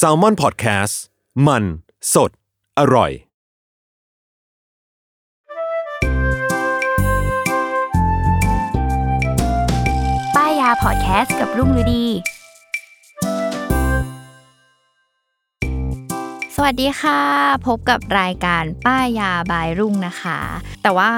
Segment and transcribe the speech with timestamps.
[0.00, 0.94] s a l ม o n PODCAST
[1.46, 1.64] มัน
[2.14, 2.30] สด
[2.78, 3.12] อร่อย
[10.36, 12.04] ป้ายยาพอดแคสต์กับรุ่งฤดี
[16.62, 17.20] วัสดีค่ะ
[17.66, 20.38] พบกับรายการป้ายยาบายรุ่งนะคะ
[20.82, 21.10] แต่ว่า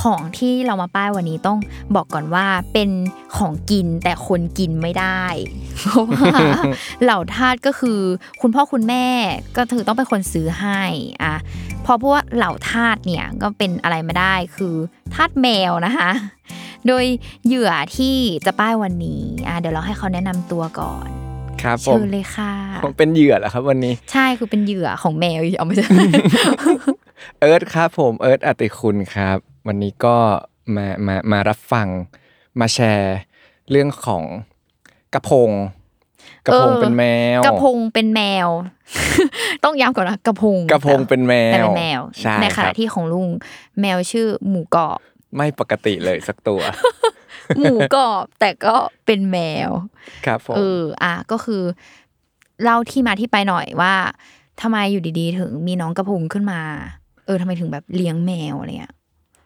[0.00, 1.58] ของที่เรามาป้ายวันนี้ต้อง
[1.94, 2.90] บอกก่อนว่าเป็น
[3.36, 5.22] ของกินแต่คนกินไม่ได้
[5.80, 6.34] เพราะว่า
[7.02, 8.00] เหล่าทาสก็คือ
[8.40, 9.06] คุณพ่อคุณแม่
[9.56, 10.82] ก็ถือต้องเป็นคนซื้อให้
[11.22, 11.34] อะ
[11.82, 14.74] เพราะเพราะว่าเหล่าทาสเนี่ยก็เป็นอะไรไม่ได้คือ
[15.14, 16.10] ทาสแมวนะคะ
[16.86, 17.04] โดย
[17.46, 21.23] เหยื่อที่จะป้ายวันนี้อะเดี๋ยวเราให้เขาแนะนำตัวก่อน
[21.64, 22.52] ครับผเชิมญเลยค่ะ
[22.84, 25.86] ผมเป็นเหยื่อเหรอครับ วันนี้ ใช่คือเป็นเหยื่อของแมวเอาไม่ใช่
[27.40, 30.16] เอิร์ธครับผมเอิร์ธอติคุณครับ วันนี้ก็
[30.76, 31.88] มามามารับฟัง
[32.60, 33.16] มาแชร์
[33.70, 34.22] เรื่องของ
[35.14, 35.50] กระพง
[36.46, 37.04] กระพงเออเป็นแม
[37.38, 38.48] วกระพงเป็นแมว
[39.64, 43.28] ต้องย้ำก่อนนะกระพงกระพงเป็นแมแต่วเป็นแมวใช่ในคขรัณะบที่ของลุง
[43.80, 44.98] แมวชื่อหมูกรอบ
[45.36, 46.60] ไม่ปกติเลยสักตัว
[47.58, 48.74] หมูกรอบแต่ก็
[49.06, 49.70] เป็นแมว
[50.26, 51.62] ครับผมเอออะก็คือ
[52.62, 53.94] เล่าที่มาที่ไปหน่อยว่า
[54.62, 56.60] ทำไมอยู่ดีๆ ถึงมีน้องกระพงขึ้นมา
[57.26, 58.94] เออทำไมถึงแบบเลี้ยงแมวอะไรเงี้ย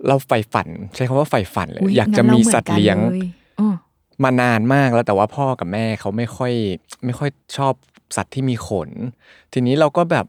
[0.07, 3.19] เราใฝ่ฝัน ใช้คำว่าใฝ่ฝันเลยอุ๊อยากจะงั้นมีรหนสัตว์กันเลี้ยงล
[3.59, 3.75] เออ
[4.25, 6.53] มานานมากแล้วแต่ว่าพ่อกับแม่เขาไม่ค่อย
[7.05, 7.75] ไม่ค่อยชอบ
[8.17, 8.91] สัตว์ที่มีขน
[9.53, 10.27] ทีนี้เราก็แบบ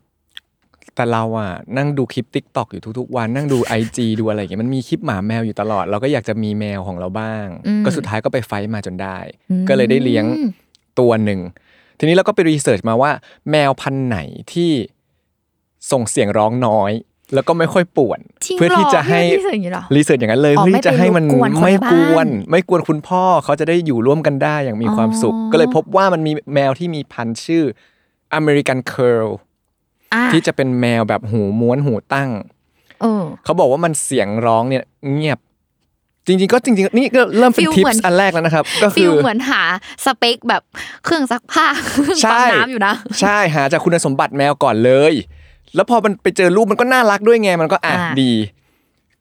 [0.99, 9.17] แต่เราอะนั่งดูคลิป TikTok อยู่ทุกๆวันนั่งดู IG ดูอะไรอย่างเงี้ยมันมีคลิปหมาแมวอยู่ตลอด เราก็อยากจะมีแมวของเราบ้างอืมก็สุดท้ายก็ไป fight มาจนได้
[9.49, 10.25] อืมก็เลยได้เลี้ยง
[10.99, 11.39] ตัวหนึ่ง
[11.99, 13.11] ทีนี้เราก็ไปรีเสิร์ชมาว่า
[13.51, 14.17] แมวพันธุ์ไหน
[14.53, 14.71] ที่
[15.91, 16.91] ส่งเสียงร้องน้อย
[17.33, 21.25] แล้วก็ไม่ค่อยป่วนจริงเพื่อที่จะให้เหรอพี่รีเสิร์ชอย่างนี้เหรอรีเสิร์ชอย่างนั้นเลยอ๋อเพื่อที่จะให้มัน
[21.63, 27.63] ไม่ไปรบกวนคนในไม่กวนบ้านไม่กวนคุณพ่อเขาจะได้อยู่ร่วมกันได้อย่างมีความสุขอ๋อก็เลยพบว่ามันมีแมวที่มีพันธุ์ชื่อ
[28.33, 32.29] อเที่จะเป็นแมวแบบหูม้วนหูตั้ง
[33.01, 34.83] เออเขาบอกว่ามันเสียงร้องเนี่ย
[35.13, 35.39] เงียบ
[36.25, 39.61] จริงๆก็จริงๆนี่ก็เริ่มเป็นฟีลทิปเหมือนส์อันแรกแล้วนะครับ ก็ฟิคืลอเหมือนหา
[40.05, 40.61] สเปคแบบ
[41.05, 45.13] เครื่องซักผ้าเครื่องใช่ปั๊มน้ำอยู่นะ ใช่หาจากคุณสมบัติแมวก่อนเลย
[45.75, 48.33] แล้วพอมันไปเจอรูปมันก็น่ารักด้วยไงมันก็อะอ่าดี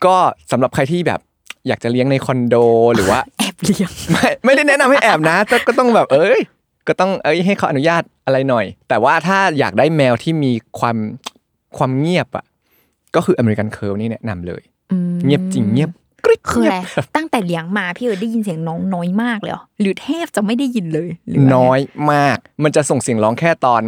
[0.04, 0.16] ก็
[0.50, 1.20] สำหรับใครที่แบบ
[1.68, 2.54] อยากจะเลี้ยงในคอนโด
[2.94, 6.40] หรือว่าแอบเลี้ยงไม่ไม่ได้แนะนำให้แอบนะแต่ก็ต้องแบบเอ้ย
[6.88, 10.96] ก็ต้องเอ้ยให้เขาอนุญาตอะไรหน่อย แต่ว่าถ้าอยากได้แมวที่มีความ
[11.76, 12.44] ความเงียบอะ
[13.14, 14.62] ก็คืออเมริกันเคิร์ลนี่แนะนำเลย
[15.24, 15.90] เงียบจริงเงียบ
[16.24, 21.80] กริ๊บคืออะไรเงียบตั้งแต่เลี้ยงมาพี่เออได้ยินเสียงน้องน้อยมากเลยเหรอหรือแทบจะไม่ได้ยินเลยหรืว่าไงน้อย
[22.12, 23.82] มาก มันจะส่งเสียงร้องแค่ตอน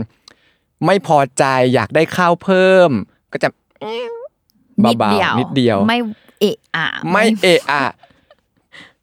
[0.87, 1.45] ไม่พอใจ
[1.75, 2.91] อยากได้ข้าวเพิ่ม
[3.33, 3.49] ก็จะ
[4.99, 5.99] เบาๆนิดเดียว ไม่
[6.41, 7.85] เอะอะไม่เอะอะ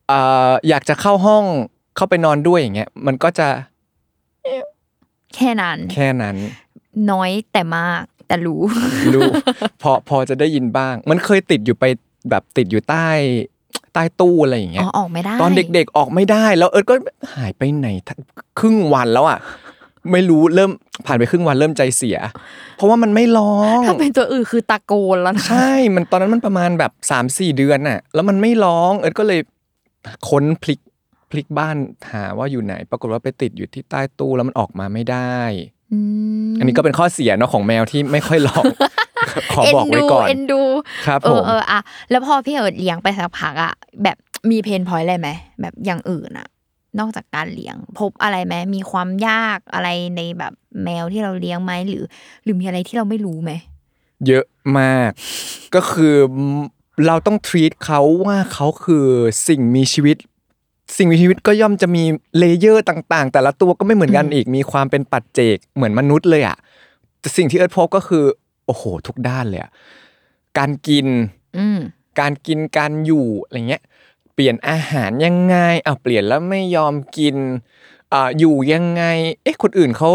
[0.07, 0.19] เอ่
[0.49, 1.45] ออยากจะเข้าห้อง
[1.95, 3.47] เข้าไปนอนด้วยอย่างเงี้ย มันก็จะ
[5.35, 6.35] แค่นั้น แค่นั้น
[7.11, 8.61] น้อยแต่มากแต่รู้
[9.15, 9.31] รู้
[9.81, 11.85] พอพอจะได้ยินบ้าง มันเคยติดอยู่ไป
[12.29, 13.07] แบบติดอยู่ใต้
[13.93, 16.95] ใต้ตู้อะไรอย่างเงี้อ๋ยอออกไม่ได้ ตอนเด็กๆออกไม่ได้ แล้วเอิร์ธก็
[17.35, 18.19] หายไปไหนทั้ง
[18.59, 19.39] ครึ่งวันแล้วอะ
[20.11, 20.71] ไม่รู้เริ่ม
[21.05, 22.17] ผ่านไปครึ่งวันเริ่มใจเสีย
[22.77, 29.39] เพราะว่ามันไม่ร้องถ้าเป็นตัวอื่นคือตะโกนแล้วนะใช่ มันตอนนั้นมันประมาณแบบ3ามสี่เดือนน่ะ แล้วมันไม่ร้อง เอิร์ธก็เลย
[30.29, 30.79] ค้นพลิก
[31.29, 31.75] พลิกบ้าน
[32.11, 35.39] หาว่าอยู่ไหน ปรากฏว่าไปติดอยู่ที่ใต้ตู้แล้วมันออกมาไม่ได้
[35.93, 35.99] อื
[36.49, 38.63] มอันนี้ก็เป็นข้อเสียเนาะของแมวที่ไม่ค่อยร้อง
[39.51, 40.61] ขอบอกไว้ก่อนเอ็นดู
[41.07, 41.79] ครับเอผอมเอออะ
[42.11, 43.73] แล้วพอพี่เอิร์ดเลี้ยงไปสักพักอะ
[44.03, 44.17] แบบ
[44.51, 45.29] มี pain point อะไรไหม
[45.61, 46.47] แบบอย่างอื่นอะ
[46.99, 52.03] นอกจากการเลี้ยง พบอะไรไหมมีความยากอะไรในแบบแมวที่เราเลี้ยงไหมหรือ
[52.43, 53.51] หรือมีอะไรที่เราไม่รู้ไหม
[54.27, 54.45] เยอะ
[54.79, 55.09] มาก
[55.75, 56.15] ก็คือ
[57.07, 59.07] เราต้อง treat เขาว่าเขาคือ
[59.47, 60.17] สิ่งมีชีวิต
[60.95, 62.03] สิ่งมีชีวิตก็ย่อมจะมี
[62.37, 66.57] layer ต่าง ๆ แต่ละตัวก็ไม่เหมือนกันอีกมีความเป็นปัจเจกเหมือนมนุษย์เลยอะ
[67.19, 68.23] แต่สิ่งที่เอิร์ธพบก็คือ
[68.65, 69.71] โอ้โห ทุกด้านเลยอะ
[70.57, 71.07] การกิน
[71.57, 71.79] อืม
[72.19, 73.83] การกินการอยู่อะไรเงี้ย
[74.33, 75.55] เปลี่ยนอาหารยังไง
[75.85, 77.35] อะเปลี่ยนแล้วไม่ยอมกิน
[78.13, 79.03] อ่าอยู่ยังไง
[79.43, 80.09] เอ๊ะคนอื่นเขา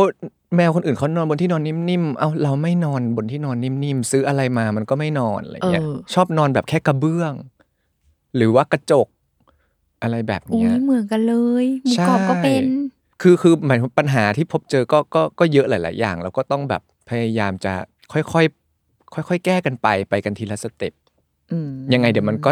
[0.56, 7.32] แมวคนอื่นเขานอนบนที่นอนนิ่มๆ เอ้าเราไม่นอนบนที่นอนนิ่มๆ ซื้ออะไรมามันก็ไม่นอนอะไรเงี้ยเออชอบนอนแบบแค่กระเบื้อง
[8.36, 9.08] หรือว่ากระจก
[10.02, 12.64] อะไรแบบอุ้เนี้ยยเหมือนกันเลยหมูกรอบก็เป็น
[13.22, 17.72] คือคือหมายถึงปัญหาที่พบเจอก็ก็ก็เยอะหลาย ๆ อย่าง แล้วก็ต้องแบบพยายามจะ
[18.12, 20.92] ค่อยๆค่อย ๆ แก้กันไปไปกันทีละสเต็ป
[21.52, 22.50] อืมยังไงเดี๋ยวมันก็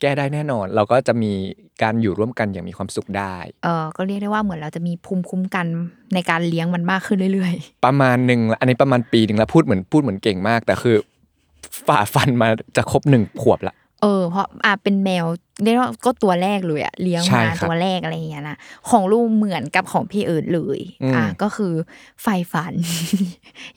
[0.00, 1.32] แก้ได้แน่นอน เราก็จะมี
[1.82, 5.66] การอยู่ร่วมกันอย่างมีความสุขได้ เออก็เรียกได้ว่าเหมือนเราจะมีภูมิคุ้มกัน
[6.14, 7.54] ในการเลี้ยงมันมากขึ้นเรื่อย
[7.84, 10.96] ประมาณหนึ่งละอันนี้ประมาณปีหนึ่งแล้วพูดเหมือนพูดเหมือนเก่งมาก แต่คือ
[11.86, 15.24] ฝ่าฟันมาจะครบหนึ่งขวบละๆ เออเพราะอะเป็นแมว
[15.64, 18.56] เรียกว่าก็ตัวแรกเลยอะเลี้ยงใช่มาครับตัวแรกอะไรอย่างเงี้ยนะ
[18.90, 21.72] ของลูกเหมือนกับของพี่เอิร์ดเลยอืมอะก็คือ
[22.22, 22.72] ใฝ่ฝัน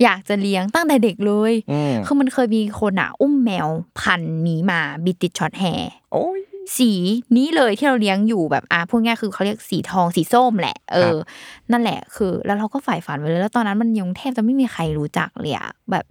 [0.03, 3.67] อยากจะเลี้ยงตั้งแต่เด็กเลยอืมคือมันเคยมีคนอะอุ้มแมว
[3.99, 6.39] พันธุ์นี้มา British Shorthair โอ้ย
[6.77, 6.91] สี
[7.37, 11.17] นี้เลยที่เราเลี้ยงอยู่แบบอะพูดง่ายคือเขาเรียกสีทองสีส้มแหละ เออ
[11.71, 16.05] นั่นแหละคือ แล้วเราก็ใฝ่ฝันไว้เลยแล้วตอนนั้นมันยังแทบจะไม่มีใครรู้จักเลยอะแบบ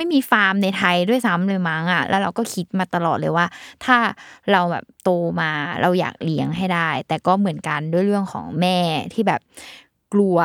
[0.00, 3.46] ไม่มีฟาร์มในไทยด้วยซ้ำเลยมั้งอะแล้วเราก็คิดมาตลอดเลยว่า
[3.84, 3.96] ถ้า
[4.52, 5.10] เราแบบโต
[5.40, 5.50] มา
[5.82, 8.78] เราอยากเลี้ยงให้ได้ แต่ก็เหมือนกันด้วยเรื่องของแม่
[9.12, 9.40] ที่แบบ
[10.12, 10.36] กลัว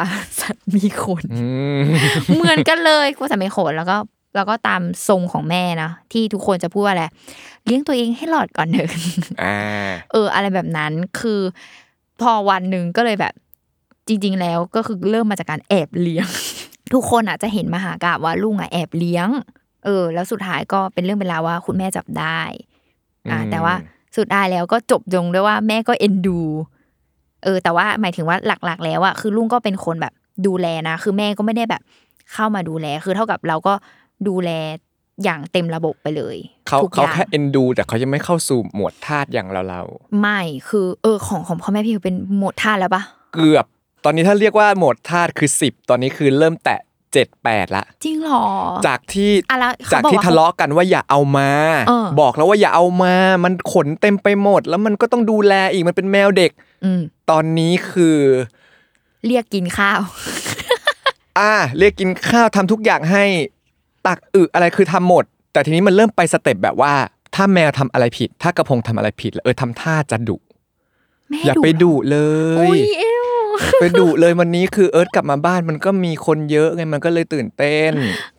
[0.42, 1.48] สัตว์มีขนอื
[1.80, 1.81] ม
[2.36, 3.98] เหมือนกันเลยกลัวสัตว์มีขนแล้วก็
[4.36, 7.06] แล้วก็ตามทรงของแม่นะที่ทุกคนจะพูดว่าอะไร
[7.66, 8.90] เลี้ยงตัวเองให้รอดก่อนเถอะ
[9.44, 9.58] อ่า
[10.12, 11.42] เออ อะไรแบบนั้นคือ
[12.22, 13.34] พอวันหนึ่งก็เลยแบบ
[14.08, 16.28] จริง ๆ แล้วก็คือเริ่มมาจากการแอบเลี้ยง
[16.94, 19.30] ทุกคนอะจะเห็นมหากาบว่าลุงอะแอบเลี้ยง
[19.86, 22.40] เออ แล้วสุดท้ายก็เป็นเรื่องเป็นราวว่าคุณแม่จับได้
[23.32, 23.76] อ่าอืมแต่ว่า
[24.18, 26.40] สุดท้ายแล้วก็จบลงด้วยว่าแม่ก็เอ็นดู
[27.44, 30.14] เออ แต่ว่าหมายถึงว่าหลักๆ แล้วอะคือลุงก็เป็นคนแบบ
[30.48, 31.82] ดูแลนะ คือแม่ก็ไม่ได้แบบ
[32.34, 33.74] เข้ามาดูแล คือเท่ากับเราก็
[34.28, 34.50] ดูแล
[35.24, 36.38] อย่างเต็มระบบไปเลย
[36.68, 39.82] เขาทุกอเขาย่างแค่เอ็นดู แต่เขายังไม่เข้าสู่หมวดทาสอย่างเราเรา
[40.22, 40.40] ไม่
[40.70, 43.04] คือ เออของของพ่อแม่พี่คือเป็นโหมดท่าสแล้วปะ
[43.34, 43.66] เกือบ
[44.06, 46.80] ตอนนี้ถ้าเรียกว่าโหมดทาสคือสิบตอนนี้คือเริ่มแตะ
[47.13, 48.46] เจ็ดแปดละจริงเหรอ
[48.88, 51.50] จากที่อะแล้วเขาจากบอกที่ว่าทะเลาะกันว่าอย่าเอามา
[51.88, 53.13] เออบอกแล้วว่าอย่าเอามา
[53.44, 56.52] มันขนเต็มไปหมด แล้วมันก็ต้องดูแลอีกมันเป็นแมวเด็ก
[56.84, 58.18] อืมตอนนี้คือ
[59.28, 60.02] เรียกกินข้าว
[61.40, 63.24] อ่า เรียกกินข้าวทำทุกอย่างให้
[64.08, 65.24] ตักอึอะไรคือทำหมด
[65.54, 66.94] แต่ทีนี้มันเริ่มไปสเต็ปแบบว่า
[67.36, 70.38] ถ้าแมวทำอะไรผิด ถ้ากระพงทำอะไรผิดแล้วเออทำท่าจะดุ
[71.30, 72.18] แม่อย่าไปดุเล
[72.56, 73.15] ยอุ้ยเอว
[73.81, 77.92] ไปดุเลยวันนี้คือเอิร์ธกลับมาบ้านมันก็มีคนเยอะไงมันก็เลยตื่นเต้น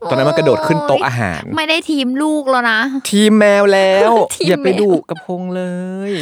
[0.08, 2.80] ตอนนั้นมันกระโดดขึ้นโต๊ะอาหาร ไม่ได้ทีมลูกแล้วนะ
[3.10, 5.62] ทีมแมวแล้วทีมอย่าไปแมวดุกระพงเล
[6.10, 6.12] ย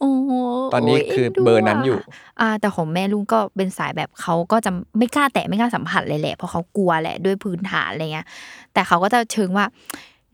[0.00, 0.30] โอ้โห
[0.72, 1.98] ตอนนี้โยคือดูเบอร์นั้นอยู่
[2.40, 8.26] อ่า แต่ของแม่ลุงก็เป็นสายแบบเขาก็จะไม่กล้าแตะไม่กล้าสัมผัสเลยแหละเพราะเขากลัวแหละด้วยพื้นฐานอะไรเงี้ย
[8.74, 9.66] แต่เขาก็จะเชิงว่า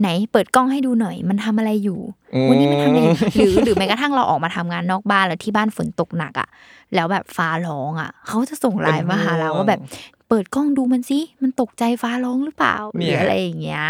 [0.00, 2.00] ไหนเปิดกล้องให้ดูหน่อย มันทำอะไรอยู่
[2.34, 6.48] อืมวันนี้มันทำอะไรอยู่หรือหรือแม้กระทั่งเราออกมาทำงานนอกบ้านแล้วที่บ้านฝนตกหนักอะ
[6.94, 9.80] แล้วแบบฟ้าร้องอะ เขาจะส่งไลน์มาหาเราว่าแบบ
[10.28, 13.84] เปิดกล้องดูมันสิมันตกใจฟ้าร้องหรือเปล่าหรืออะไรอย่างเงี้ย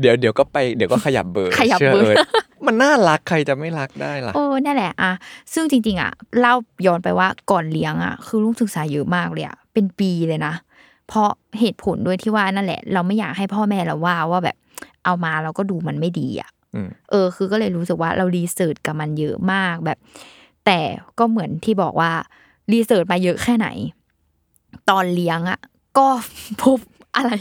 [0.00, 2.16] เดี๋ยวเดี๋ยวก็ไปเดี๋ยวก็ขยับเบอร์ขยับชื่เบอร์ร์ธ
[2.66, 5.12] มันน่ารักใครจะไม่รักได้ล่ะโอ้นั่นแหละอะ
[5.54, 6.54] ซึ่งจริง ๆอะเล่า
[6.86, 10.54] ย้อนไปว่าก่อนเลี้ยงอะคือลูกศึกษาเยอะมากเลยอะเป็นปีเลยนะ
[11.08, 11.30] เพราะ
[11.60, 14.56] เหตุผลด้วยที่ว่านั่นแหละ เราไม่อยากให้พ่อแม่เราว่าว่าแบบ
[15.04, 19.98] เอามาเราก็ดูมันไม่ดีอะอืมเออ คือก็เลยรู้สึกว่าเรารีเสิร์ชกับมันเยอะมากแบบ
[20.66, 20.80] แต่
[21.18, 22.12] ก็เหมือนที่บอกว่า
[22.72, 23.68] รีเสิร์ชมาเยอะแค่ไหน
[24.90, 25.60] ตอนเลี้ยงอะ
[25.98, 26.06] ก็
[26.62, 26.78] พบ
[27.16, 27.32] อะไร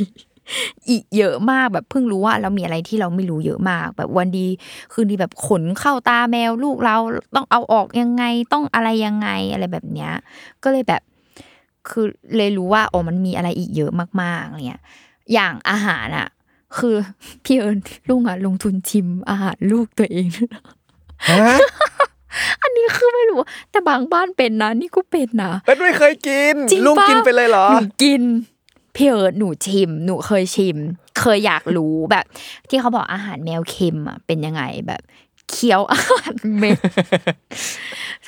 [0.89, 4.45] อีกเยอะมากแบบเพิ่งรู้ว่าเรามีอะไรที่เราไม่รู้เยอะมาก แบบวันดี
[4.93, 6.97] คืนดีแบบขนเข้าตาแมวลูกเรา
[7.35, 8.23] ต้องเอาออกยังไง
[8.53, 10.11] ต้องอะไรยังไงอะไรแบบเนี้ย
[10.63, 11.01] ก็เลยแบบ
[11.89, 13.91] คือเลยรู้ว่าอ๋อมันมีอะไรอีกเยอะ
[14.21, 14.81] มากๆเนี่ย
[15.33, 16.27] อย่างอาหารอะ
[16.77, 16.95] คือ
[17.43, 17.77] พี่เอิญ
[18.09, 20.61] ลุงอะลงทุนชิมอาหารลูกตัวเองด้วยนะ
[21.29, 21.57] ฮะ
[22.61, 23.39] อันนี้คือไม่รู้
[23.71, 28.21] แต่บางบ้านเป็นนะ นี่ก็เป็นนะเอิร์ธไม่เคยกินจริงลุงปะกินไปเลยเหรอหนูกิน
[28.95, 30.77] พี่เอิร์ดหนูชิม หนูเคยชิม
[31.19, 32.25] เคยอยากรู้แบบ
[32.69, 35.01] ที่เขาบอกอาหารแมวเค็มอะเป็นยังไงแบบ
[35.49, 36.79] เคี้ยวอาหารแมว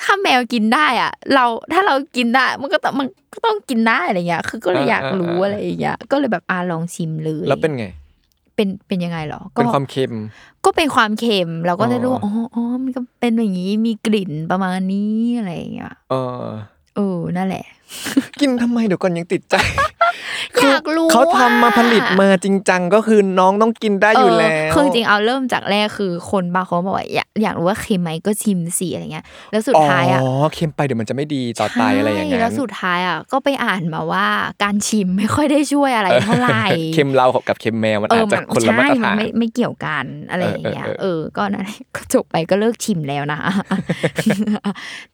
[0.02, 7.84] ถ้าแมวกินได้อะ เราถ้าเรากินได้ มันก็ต้องมันก็ต้องกินได้อะไรเงี้ย คือก็เลยอยากรู้อ่าๆๆอะไรอย่างเงี้ยก็เลยแบบอ่าลองชิมเลย แล้วเป็นไง
[8.54, 10.12] เป็นเป็นยังไงเหรอก็เป็นความเค็ม
[10.64, 16.44] ก็เป็นความเค็มเราก็จะรู้ว่าอ๋อ๋อออ๋อมันก็เป็นอย่างนี้มีกลิ่นประมาณนี้อะไรอย่างเงี้ยเออ
[16.96, 17.64] เออนั่นแหละ
[18.40, 19.56] กินทำไมเดี๋ยวก่อนยังติดใจ
[20.62, 34.26] อยากรู้เขาทำมาอะผลิตมาจริงจังก็คือน้องต้องกินได้อยู่แล้วเคือจริงๆเอาเริ่มจากแรกคือคนบางคนบอกว่าอยากอยากรู้ว่าเค็มไหมก็ชิมสิอะไรเงี้ย แล้วสุดท้ายอะอ๋อเค็มไปเดี๋ยวมันจะไม่ดีต่อไตอะไรอย่างใช่นั้แล้นวสุดท้ายอะก็ไปอ่านมาว่า
[34.62, 43.40] การชิมไม่ค่อยได้ช่วยอะไรเท่าไหร่เค็มเรากับเค็มแมวมันเออาอจจะมันคนละมาใช่ตรมัฐานนไม่ไม่เกี่ยวกันอะไรอย่างเงี้ยเออเออเออก็นั่นแหละก็จบไปก็เลิกชิมแล้วนะ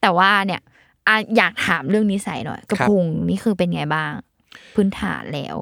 [0.00, 0.60] แต่ว่าเนี่ย
[1.08, 4.12] อะอยากถามเรื่องนิสัยหน่อยกระพุงนี่คือเป็นไงบ้าง
[4.74, 5.56] พื้นฐานแล้ว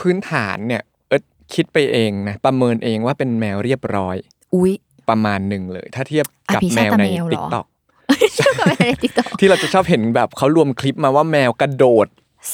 [0.00, 4.16] พื้นฐานเนี่ยเอิร์ธคิดไปเองนะประเมินเองว่าเป็นแมวเรียบร้อย
[4.54, 4.72] อุ๊ย
[5.08, 7.66] ประมาณหนึ่งเลย ถ้าเทียบกับอภิแมชาติวในแมวเหรอติ๊กต็อก
[8.38, 12.06] ชอบคอมเมนต์ในติ๊กต็อกที่เราจะชอบเห็นแบบเขารวมคลิปมาว่าแมวกระโดด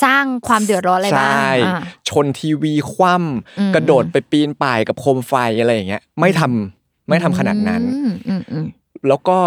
[0.03, 3.13] สร้างความเดือดร้อนอะไรบ้างใช่อะชนทีวีคว่
[3.59, 8.67] อืมำกระโดดไปปีนป่ายกับโคมไฟอะไรอย่างเงี้ย ไม่ทำไม่ทำขนาดนั้นอืมอืมอืม
[9.09, 9.39] แล้วก็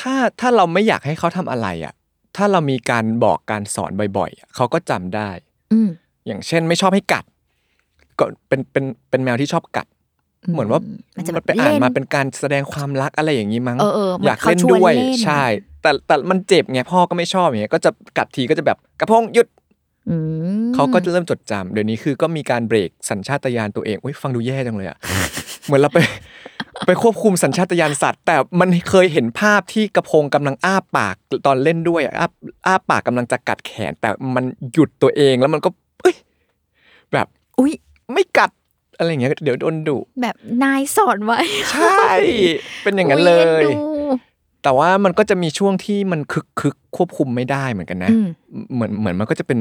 [0.00, 1.94] ถ้าถ้าเราไม่อยากให้เขาทำอะไรอะ
[2.36, 5.30] ถ้าเรามีการบอกการสอนบ่อยๆอะเขาก็จำได้
[5.72, 5.88] อืม
[6.26, 7.24] อย่างเช่นไม่ชอบให้กัด
[8.18, 9.86] ก็เป็นเป็นเป็นแมวที่ชอบกัด
[10.52, 10.80] เหมือนว่า
[11.16, 15.44] มันจะแบมับนไปอ่านเล่นมาเป็นการแสดงความรักอะไรอย่างนี้มั้งเออเออเหมือนอยากเล่นเขาชวนด้วยเล่นใช่
[15.82, 19.46] แต่แต่มันเจ็บไงพ่อก็ไม่ชอบอย่างเงี้ยก็จะกัดทีก็จะแบบกระพงหยุด
[20.08, 20.16] อื
[20.64, 24.98] มเขาก็จะเริ่มจดจำเดี๋ยวนี้คือก็มีการเบรกสัญชาตญาณตัวเองอุ้ยฟังดูแย่จังเลยอะ
[25.64, 25.98] เหมือนเราไป
[26.86, 31.14] ไปควบคุมสัญชาตญาณสัตว์ แต่มันเคยเห็นภาพที่กระพงกำลังอ้าปาก
[31.46, 32.28] ตอนเล่นด้วยอะอ้า
[32.66, 35.68] อ้าปากกำลังจะกัดแขน แต่มันหยุดตัวเองแล้วมันก็
[36.00, 36.14] เอ้ย
[37.12, 37.26] แบบ
[37.58, 37.72] อุ้ย
[38.12, 38.50] ไม่กัด
[38.98, 41.40] อะไรอย่างเงี้ยเดี๋ยวโดนดุแบบนายสอนไว้
[41.72, 42.12] ใช่
[42.82, 43.70] เป็นอย่างนั้นเลอุ๊ยอ็นดู
[44.62, 48.26] แต่ว่ามันก็จะมีช่วงที่มันคึกคึกควบคุมไม่ได้เหมือนกันนะอืม
[48.74, 49.58] เหมือนเหมือนมันก็จะเป็น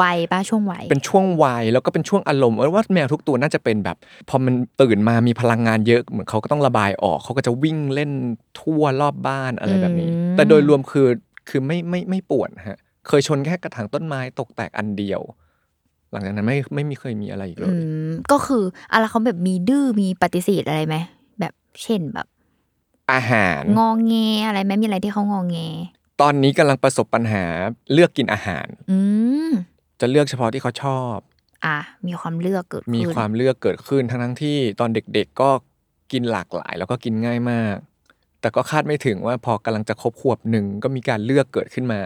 [0.00, 3.96] วัยป้าช่วงวัยเป็นช่วงวัยแล้วก็เป็นช่วงอารมณ์เออว่าแมวทุกตัวน่าจะเป็นแบบ
[4.28, 8.10] พอมันตื่นมามีพลังงานเยอะเหมือนเขาก็ต้องระบายออกเขาก็จะวิ่งเล่น
[8.60, 11.08] ทั่วรอบบ้านอะไรแบบนี้ แต่โดยรวมคือ
[11.48, 12.78] คือไม่ไม่ไม่ปวดฮะ
[13.08, 15.20] เคยชนแค่กระถางต้นไม้ตกแตกอันเดียว
[16.12, 17.76] หลังจากนั้นไม่ไม่มีเคยมีอะไรอีกเลอืย
[18.08, 20.96] มก็คืออะไรเขาแบบมีดื้อมีปฏิเสธอะไรไหม
[21.40, 21.52] แบบ
[21.82, 22.26] เช่นแบบ
[23.12, 24.14] อาหารงองแง
[24.46, 25.58] อะไรไหมมีอะไรที่เขางองแง
[26.20, 27.44] ตอนนี้กำลังประสบปัญหา
[27.92, 28.98] เลือกกินอาหาร อื
[29.50, 29.52] ม
[30.00, 31.16] จะเลือกเฉพาะที่เขาชอบ
[31.66, 35.50] อะมีความเลือกเกิดขึ้นมีความเลือกเกิดขึ้นทั้งทั้งๆที่ตอนเด็กๆก็
[36.12, 37.76] กินหลากหลาย แล้วก็กินง่ายมาก
[38.40, 42.00] แต่ก็คาดไม่ถึงว่าพอกำลังจะครบขวบหนึ่งก็มีการเลือกเกิดขึ้นมา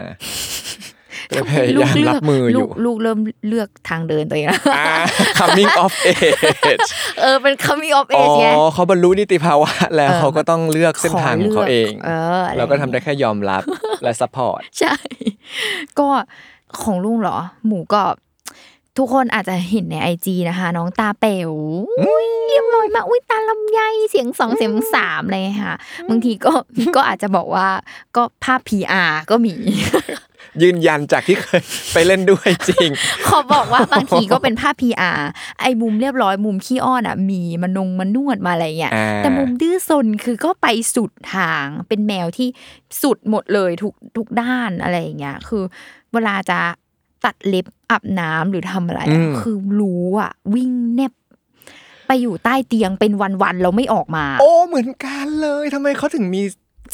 [1.29, 4.95] ก็เลยพยายามรับมืออยู่ลูกลูกเริ่มเลือกทางเดินตัวเองแล้วอ่า
[5.39, 6.89] coming of age
[7.21, 13.63] เออเป็น coming of อ๋อ age ไงเขาบรรลุนิติภาวะแล้วเออเขาก็ต้องเลือกเส้นทางของเขาเองเอออะไรเราก็ทำได้แค่ยอมรับ
[14.03, 14.95] และ supportใช่
[15.99, 16.07] ก็
[16.81, 18.03] ของลุงเหรอ หมูก็
[18.97, 21.51] ทุกคนอาจจะเห็นใน IG นะคะ น้องตาเป๋ว
[22.01, 25.75] อุ๊ยเรียบร้อยมากอุ้ยตาลำไยเสียงสองเสียงสามเลยค่ะ
[26.09, 26.53] บางทีก็
[26.95, 27.67] ก็อาจจะบอกว่า
[28.15, 29.53] ก็ภาพ PR ก็มี
[30.63, 31.61] ยืนยันจากที่เคย
[31.93, 32.89] ไปเล่นด้วยจริง
[33.27, 35.19] ขอบอกว่าบางทีก็เป็นภาพ PR
[35.61, 42.49] ไอ้มุมเรียบร้อยมุมขี้อ้อนอะ มีมันนงมันนวดมาอะไรเงี้ยอ่าแต่มุมดื้อซนคือก็ไปสุดทางเป็นแมวที่
[43.03, 45.63] สุดหมดเลยทุกทุกด้านอะไรอย่างเงี้ยคือ
[46.13, 46.59] เวลาจะ
[47.25, 51.13] ตัดเล็บอาบน้ำหรือทำอะไรอะคือรู้อะ วิ่งแนบ
[52.07, 56.43] ไปอยู่ใต้เตียงเป็นวันๆแล้วไม่ออกมา โอ้เหมือนกันเลยทำไมเขาถึงมี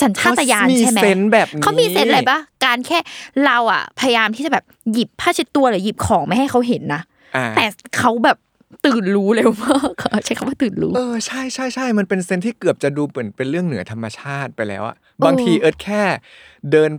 [0.01, 3.00] สัญชาตญาณใช่ไหมเขามีเซนส์แบบนี้เขามีเซนส์อะไรปะการแค่
[3.46, 7.01] เราอะ พยายามที่จะแบบหยิบผ้าเช็ดตัวหรือหยิบของไม่ให้เขาเห็นนะ
[7.36, 7.66] อ่าแต่
[7.98, 8.38] เขาแบบ
[8.86, 16.04] ตื่นรู้เร็วมากอะใช้คำว่าตื่นรู้เออใช่ใช่ใช่มันเป็นเซนส์ที่เกือบจะดูเหมือนเป็นเรื่องเหนือธรรมชาติไปแล้วอะบางทีเอิร์ธแค่
[16.72, 16.92] เดิน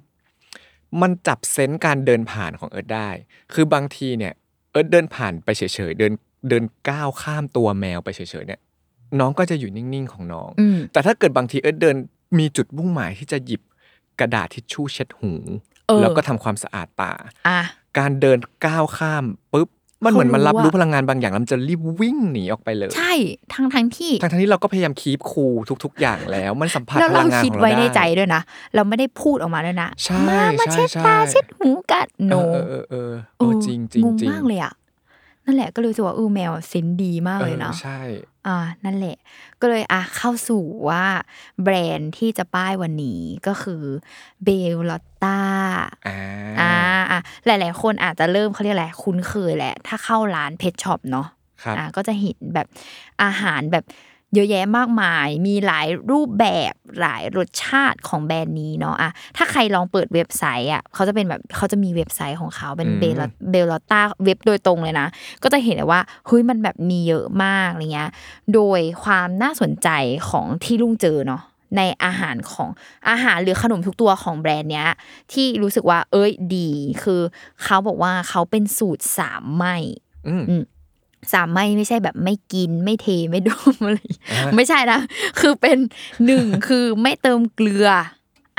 [1.03, 3.09] มันจับ sense การเดินผ่านของเอิร์ธได้
[3.53, 4.33] คือบางทีเนี่ย
[4.73, 6.13] เอิร์ธเดินผ่านไปเฉยๆเดิน
[6.49, 8.61] เดินก้าวข้ามตัวแมวไปเฉยๆเนี่ย
[9.21, 11.97] น้องก็จะอยู่นิ่งๆของน้องอืมแต่ถ้าเกิดบางทีเอิร์ธเดิน
[12.39, 13.63] มีจุดมุ่งหมายที่จะหยิบ
[14.21, 15.33] กระดาษทิชชู่เช็ดหู
[15.89, 17.13] เออแล้วก็ทำความสะอาดตา
[17.49, 17.61] อะ
[17.99, 19.69] การเดินก้าวข้ามปุ๊บ
[20.05, 23.13] มันเหมือนมันรับเขารู้รู้อะพลังงานบางอย่างแล้วมันจะรีบวิ่งหนีออกไปเลย ใช่
[23.53, 25.55] ทั้งทั้งที่ทั้งทั้งที่เราก็พยายาม keep cool
[25.85, 28.43] ทุก ๆ อย่างแล้ว มันสัมผัสแล้วพเราลังงานคิดของเราไว้ในได้ใจด้วยนะ
[28.75, 34.73] เราไม่ได้พูดออกมาด้วยนะใช่มามาใช่เช็ดใช่ตาเช็ดหูกันโนเออเออเออเออจริงจริงงงจริงมากเลยอะ
[35.49, 38.01] นั่นแหละก็เลยรู้สึกว่าเออแมว sense ดีมากเลยเนาะออใช่
[38.47, 39.17] อ่านั่นแหละ
[39.61, 41.05] ก็เลยอะเข้าสู่ว่า
[41.63, 43.83] แบรนด์ที่จะป้ายวันนี้ก็คือ
[44.45, 45.41] Bellotta
[46.09, 46.19] อ่า
[46.61, 46.73] อ่า
[47.11, 51.27] อะหลาย ๆ คนอาจจะเริ่มเขาเรียกอะไรคุ้นเคยแหละ ถ้าเข้าร้าน pet shop เนาะ
[51.63, 52.67] ครับอะก็จะเห็นแบบ
[53.23, 53.85] อาหารแบบ
[54.35, 63.21] เยอะแยะมากมาย มีหลายรูปแบบหลายรสชาติของแบรนด์นี้เนาะอะถ้าใครลองเปิดเว็บไซต์อะเขาจะเป็นแบบเขาจะมีเว็บไซต์ของเขาเป็นเบล
[63.51, 65.09] Bellotta เว็บโดยตรงเลยนะ
[65.43, 68.11] ก็จะเห็นเลยว่าเฮ้ยมันแบบมีเยอะมากอะไรเงี้ย
[68.55, 69.89] โดยความน่าสนใจ
[70.29, 71.43] ของที่ลุงเจอเนาะ
[71.77, 72.69] ในอาหารของ
[73.09, 74.89] อาหารหรือขนมทุกตัวของแบรนด์เนี้ย
[75.33, 76.69] ที่รู้สึกว่า เอ้ยดี
[77.03, 77.21] คือ
[77.63, 79.67] เขาบอกว่าเขาเป็นสูตรสามไหม
[80.29, 80.63] อืม
[81.33, 83.99] สามไม่ไม่ใช่แบบไม่กินไม่เทไม่ดมอะไร
[84.33, 85.01] อ่าไม่ใช่นะ
[85.41, 85.79] คือเป็น
[86.27, 87.89] หนึ่งคือไม่เติมเกลือ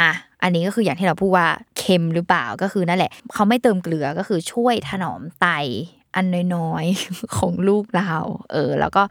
[0.01, 0.11] อะ
[0.43, 1.47] อันนี้ก็คืออย่างที่เราพูดว่า
[1.79, 5.47] เค็มหรือเปล่าก็คือนั่นแหละ เขาไม่เติมเกลือก็คือช่วยถนอมไต
[6.15, 6.25] อัน
[6.55, 8.15] น้อยๆ ของลูกเรา
[8.51, 9.03] เออ แล้วก็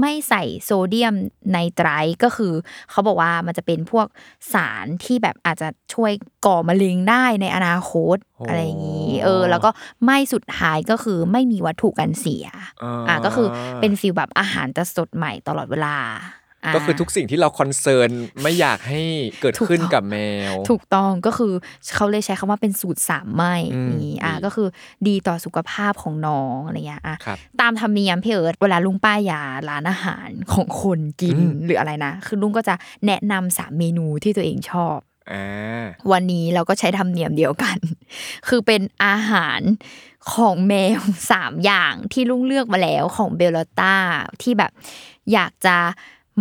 [0.00, 1.14] ไม่ใส่โซเดียม
[1.50, 2.52] ไนไตรท์ก็คือ
[2.90, 4.06] เขาบอกว่ามันจะเป็นพวก
[4.52, 6.12] สารที่แบบอาจจะช่วย
[6.46, 9.70] ก่อมะเร็งได้ในอนาคตโอ้อะไรอย่างนี้ เออ แล้วก็
[10.04, 12.46] ไม่สุดท้ายก็คือไม่มีวัตถุกันเสีย
[13.08, 13.48] อะก็คือ
[13.80, 16.00] เป็น feel แบบอาหารจะสดใหม่ตลอดเวลาา
[16.74, 18.10] ก็คือทุกสิ่งที่เรา concern
[18.42, 19.02] ไม่อยากให้
[19.40, 20.16] เกิดถูกขึ้นต้องกับแม
[20.50, 21.52] ว ถูกต้องก็คือ
[21.94, 24.68] เขาเลยใช้คำว่าเป็นสูตรสามไม่อืมนี่อะดีก็คือ
[25.08, 32.74] ดีต่อสุขภาพของน้องอะไรเงี้ยอะครับตามธรรมเนียมพี่เอิร์ธเวลาลุงป้ายยาร้านอาหารของคนกินอืมหรืออะไรนะ คือลุงก็จะ
[33.06, 34.98] แนะนำสามเมนูที่ตัวเองชอบ
[35.32, 37.78] อ่าวันนี้เราก็ใช้ธรรมเนียมเดียวกัน
[38.48, 39.60] คือเป็นอาหาร
[40.34, 43.94] ของแมวสามอย่างที่ลุงเลือกมาแล้วของเบลลต้า
[44.42, 44.72] ที่แบบ
[45.32, 45.76] อยากจะ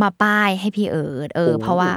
[0.02, 1.92] มาป้ายให้พี่เอิร์ธเออโอ้เพราะว่า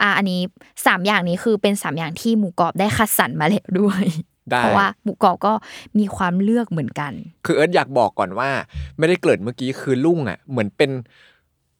[0.00, 0.40] อะอันนี้
[0.86, 4.04] สามอย่างนี้คือเป็นสามอย่างที่หมูกรอบได้คัดสรรมาแล้วด้วย
[4.50, 5.52] ได้เพราะว่าหมูกรอบก็
[5.98, 7.12] มีความเลือกเหมือนกัน
[7.46, 8.50] คือเอิร์ธอยากบอกก่อนว่า
[8.98, 10.90] ไม่ได้เกริดเมื่อกี้คือลุงอะ เหมือนเป็น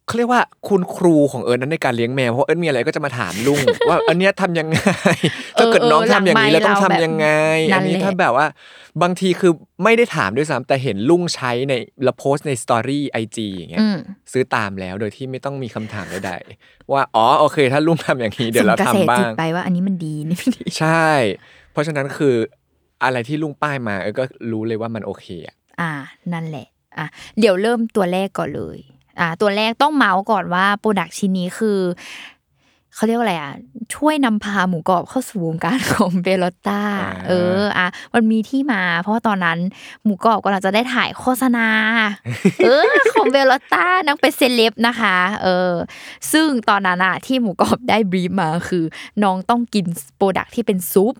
[0.09, 4.79] เขาเรียกว่าคุณครูของเอิร์ธนั้นในการเลี้ยงแมวเพราะเอิร์ธมีอะไรก็จะมาถามลุง ว่าอันเนี้ยทำยังไง
[5.59, 7.27] ถ้าเกิดน้องทำอย่างนี้แล้วต้องทำยังไง
[7.71, 8.47] หลัอังนไมค์เราแบบนี้ถ้าแบบว่า
[9.01, 9.51] บางทีคือ
[9.83, 11.73] ไม่ได้ถามด้วยซ้ำแต่เห็นลุงใช้ใน
[12.03, 13.97] แล้วโพสต์ในสตอรี่ไอจีอย่างเงี้ยอืม
[14.31, 21.09] ซื้อตามแล้วโดยที่ไม่ต้องมีคำถามใดๆว่าอ๋อโอเค ถ้าลุงทำอย่างนี้เดี๋ยวเราส่งกระแสทำบ้าจิตงไปว่าอันนี้มันดีนี่ไม่ดีใช่
[21.71, 22.35] เพราะฉะนั้นคือ
[23.03, 25.91] อะไรที่ลุงป้ายมาเออก็รู้เลยว่ามันโอเคอะอ่า
[26.33, 27.05] นั่นแหละอะ
[27.39, 28.79] เดี๋ยวเริ่มตัวแรกก่อนเลย
[29.19, 31.79] อ่าตัวแรกต้องเม้าท์ก่อนว่า product ชิ้นนี้คือ
[32.95, 33.53] เขาเรียกว่าอะไรอะ
[33.95, 39.57] ช่วยนำพาหมูกรอบเข้าสู่วงการของ Bellotta อ่าเอออะมันมีที่มา เพราะว่าตอนนั้น
[40.03, 41.67] หมูกรอบกำลังจะได้ถ่ายโฆษณา
[42.65, 45.71] เออ ของ Bellotta นางเป็นเซเลบนะคะ เออ
[46.31, 48.83] ซึ่งตอนนั้นอะที่หมูกรอบได้ brief มาคือ
[49.23, 49.85] น้องต้องกิน
[50.17, 51.13] product ที่เป็นซุป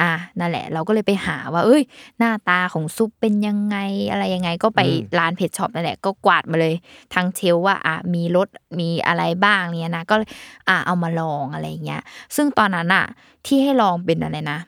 [0.00, 1.82] อะนั่นแหละ เราก็เลยไปหาว่า เอ้ย
[2.18, 3.76] หน้าตาของซุปเป็นยังไง
[4.10, 6.74] อะไรยังไง ก็ไปอืมร้าน pet shop นั่นแหละก็กวาดมาเลย
[7.14, 8.48] ทั้ง shelf ว่าอะมีรส
[8.80, 10.28] มีอะไรบ้างเนี่ยนะก็เลย
[10.68, 12.02] อะเอามาลองอะไรอย่างเงี้ย
[12.36, 13.04] ซึ่งตอนนั้นอะ
[13.46, 14.58] ที่ให้ลองเป็นอะไรนะ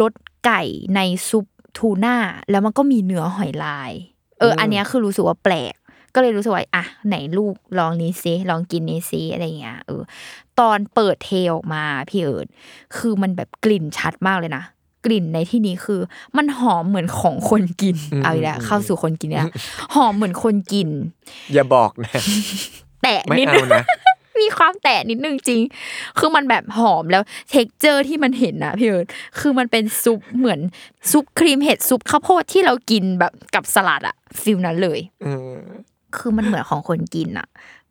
[0.00, 0.12] รส
[0.44, 0.62] ไก่
[0.96, 1.46] ในซุป
[1.78, 2.16] ทูน่า
[2.50, 3.92] แล้วมันก็มีเนื้อหอยลาย
[4.38, 5.74] เออ อันเนี้ยคือรู้สึกว่าแปลก
[6.14, 10.02] ก็เลยรู้สึกว่าอะไหนลูกลองนี้ซิลองกินนี้ซิอะไรอย่างเงี้ยเออ
[10.60, 12.46] ตอนเปิดเทออกมาพี่เอิร์ด
[12.96, 14.64] คือมันแบบกลิ่นชัดมากเลยนะ
[15.06, 16.00] กลิ่นในที่นี้คือ
[16.36, 19.48] มันหอมเหมือนของคนกินอืมเอาอีกแล้วอืมเข้าสู่คนกินแล้ว
[19.94, 20.88] หอมเหมือนคนกิน
[21.52, 22.10] อย่าบอกนะ
[23.02, 23.84] แตะไม่นิดเอานึงนะ
[24.40, 25.60] มีความแตะนิดนึงจริง
[26.18, 29.06] คือมันแบบหอมแล้ว texture ที่มันเห็นนะพี่เอิร์ด
[29.40, 30.60] คือมันเป็นซุปเหมือน
[31.10, 35.60] ซุปครีมเห็ดซุปข้าวโพดที่เรากินแบบกับสลัดอะ feel นั้นเลยอืม
[36.16, 37.48] คือมันเหมือนของคนกินอะ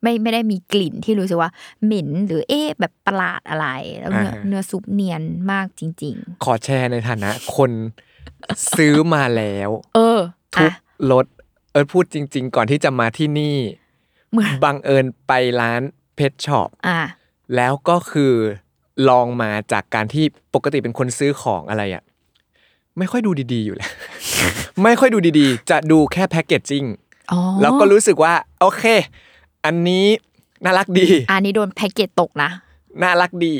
[0.07, 1.51] ไม่ไม่ได้มีกลิ่นที่รู้สึกว่า
[1.85, 3.67] เหม็นหรือเอ๊ะแบบประหลาดอะไร
[3.99, 7.71] แล้วเนื้ออ่าฮะเนื้อซุปเนียนมากจริงขอแชร์ในฐานะ คน
[8.75, 10.19] ซื้อมาแล้วๆเออ
[10.55, 11.25] ทุกอะรส
[11.71, 13.57] เอิร์ธพูดจริง ๆ ก่อนที่จะมาที่นี่
[14.31, 15.81] เหมือนบังเอิญไปร้าน
[16.15, 17.01] pet shop อะ
[17.55, 18.33] แล้วก็คือ
[19.09, 22.03] ลองมาจากการที่ปกติเป็นคนซื้อของอะไรอะ
[22.97, 23.89] ไม่ค่อยดูดีๆอยู่แล้ว
[24.83, 26.85] ไม่ค่อยดูดีๆ จะดูแค่แพ็กเกจจิ้ง
[27.31, 28.83] อ๋อแล้วก็รู้สึกว่า โอเค
[29.65, 30.05] อันนี้
[30.65, 32.49] น่ารักดี อันนี้โดนแพ็กเกจตกนะ
[33.03, 33.55] น่ารักดี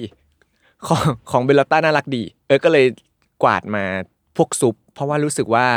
[0.88, 2.86] ของของเบลลต้าน่ารักดี เออก็เลย
[3.44, 3.84] กวาดมา
[4.38, 5.68] พวกซุป เพราะว่ารู้สึกว่า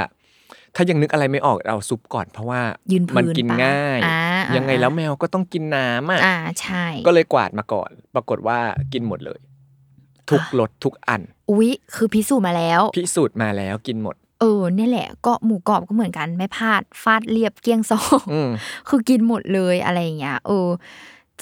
[0.75, 2.61] ถ้ายังนึกอะไรไม่ออกเอาซุปก่อน เพราะว่า
[2.93, 8.59] ยืนมันพื้นกินปะง่ายอ่าอ่ายังไงแล้วแมวก็ต้องกินน้ำอะอ่าใช่ ก็เลยกวาดมาก่อน ปรากฏว่า
[8.93, 9.41] กินหมดเลย
[10.31, 18.51] ทุกรสทุกอัน อุ๊ย คือพิสูจน์มาแล้ว พิสูจน์มาแล้วกินหมด เออเนี่ยแหละ ก็หมูกรอบก็เหมือนกัน ไม่พลาดฟาดเรียบเกลี้ยงซองอืม
[18.89, 20.69] คือกินหมดเลยอะไรอย่างเงี้ยเออ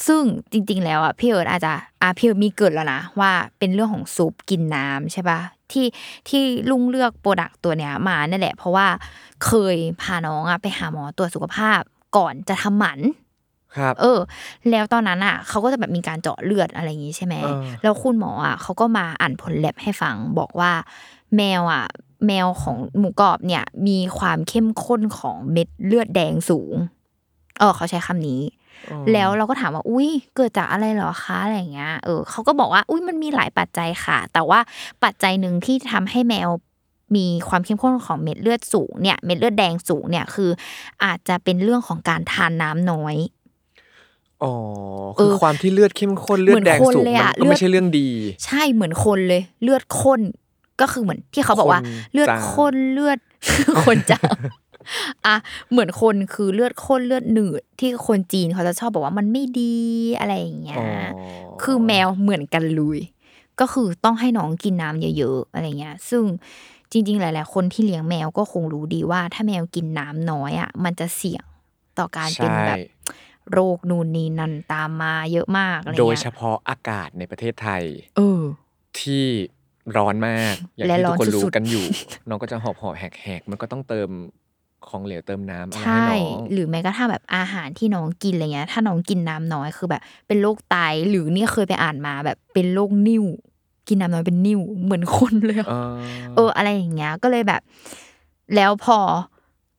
[0.06, 5.40] ซึ่งจริง ๆ แล้วอะพี่เอิร์ดอาจจะอะพี่เอิร์ดมีเกริ่นแล้วนะว่าเป็นเรื่องของซุปกินน้ำใช่ปะ
[5.72, 5.86] ที่
[6.28, 8.86] ที่ลุงเลือก product ตัวเนี้ยมานั่นแหละ เพราะว่า
[9.46, 11.80] เคยพาน้องอะไปหาหมอตรวจสุขภาพ
[12.16, 13.00] ก่อนจะทำหมัน
[13.76, 14.18] ครับเออ
[14.70, 20.72] แล้วตอนนั้นอะเขาก็จะแบบมีการเจาะเลือดอะไรอย่างงี้ใช่ไหมเออแล้วคุณหมออะเขาก็มาอ่านผลแลบให้ฟังบอกว่า
[21.36, 21.84] แมวอะ
[22.26, 26.74] แมวของหมูกรอบเนี่ย มีความเข้มข้นของเม็ดเลือดแดงสูง
[27.58, 28.42] เออเขาใช้คำนี้
[29.12, 34.60] แล้วเราก็ถามว่า อุ้ยเกิดจากอะไรเหรอคะอะไรอย่างเงี้ย เออเขาก็บอกว่า อุ้ยมันมีหลายปัจจัยค่ะ แต่ว่า
[35.04, 36.48] ปัจจัยหนึ่งที่ทำให้แมว
[37.16, 40.50] มีความเข้มข้นของเม็ดเลือดสูงเนี่ยเม็ดเลือดแดงสูงเนี่ยคือ
[41.04, 43.16] อาจจะเป็นเรื่องของการทานน้ำน้อย
[44.42, 44.52] อ๋อ
[45.16, 48.08] คือเออความที่เลือดเข้มข้นเลือดแดงเหมือนคนสูงเลยมันอะก็ไม่เลือดใช่เรื่องดี
[48.44, 50.20] ใช่เหมือนคนเลย เลือดข้น
[50.80, 53.18] ก็คือเหมือนที่เขาบอกว่าคนเลือดจางข้นเลือด
[53.84, 54.36] คนจาง
[55.26, 55.36] อะ
[55.70, 59.76] เหมือนคนคือเลือดข้นเลือดหนืดที่คนจีนเขาจะชอบบอกว่ามันไม่ดี
[60.18, 60.84] อะไรอย่างเงี้ยอ๋
[61.18, 61.20] อ
[61.62, 63.00] คือแมวเหมือนกันลุย
[63.60, 66.22] ก็คือต้องให้น้องกินน้ำเยอะๆอะไรเงี้ย ซึ่ง
[66.92, 71.44] จริง ๆ หลาย ๆ คนที่เลี้ยงแมวก็คงรู้ดีว่า ถ้าแมวกินน้ำน้อยอะมันจะเสี่ยง
[71.98, 72.78] ต่อการเป็นใช่แบบ
[73.52, 77.82] โรคนูนนีนันตามมาเยอะมากอะไรโดยเงี้ยเฉพาะอากาศในประเทศไทย
[78.16, 78.42] เออ
[79.00, 79.26] ที่
[79.96, 81.84] ร้อนมาก อย่างและที่ร้ทุอกนคนรู้สุดๆกันอยู่
[82.28, 84.08] น้องก็จะหอบหอบแหกแหกๆมันก็ต้องเติม
[84.88, 90.76] ของเหลวเติมน้ำอะไรใช่ให้น้องหรือแม้กระทั่งแบบอาหารที่น้องกินอะไรเงี้ย ถ้าน้องกินน้ำน้อยคือแบบ เป็นโรคไต
[91.10, 93.24] หรือเนี่ยเคยไปอ่านมาแบบเป็นโรคนิ่ว
[93.88, 95.96] กินน้ำน้อยเป็นนิ่วเหมือนคนเลยอะเออ
[96.34, 97.60] เอออะไรอย่างเงี้ยก็เลยแบบ
[98.54, 98.98] แล้วพอ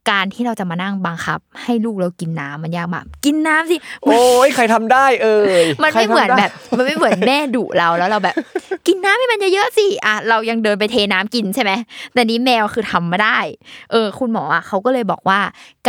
[0.10, 8.36] การที่เราจะมานั่งบังคับ ให้ลูกเรากินน้ำมันยากมากกินน้ำสิโอ้ยใครทำได้เอ่ยมันไม่ใครทำเหมือนได้แบบ มันไม่เหมือนแม่ดุเราแล้วเราแบบ
[8.88, 11.72] กินน้ำให้มันเยอะๆสิอะเรายังเดินไปเทน้ำกินใช่ไหม
[12.14, 13.40] แต่นี้แมวคือทำไม่ได้
[13.92, 15.40] เออ คุณหมออะเขาก็เลยบอกว่า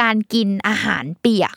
[0.00, 1.54] การกินอาหารเปียก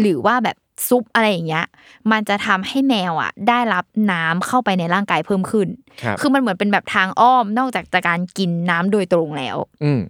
[0.00, 0.56] หรือว่าแบบ
[0.88, 1.66] ซุปอะไรอย่างเงี้ย
[2.10, 5.68] มันจะทำให้แมวอะ ได้รับน้ำเข้าไปในร่างกายเพิ่มขึ้น
[6.02, 10.00] ครับคือมันเหมือนเป็นแบบทางอ้อมนอกจากจากการกินน้ำโดยตรงแล้ว อืม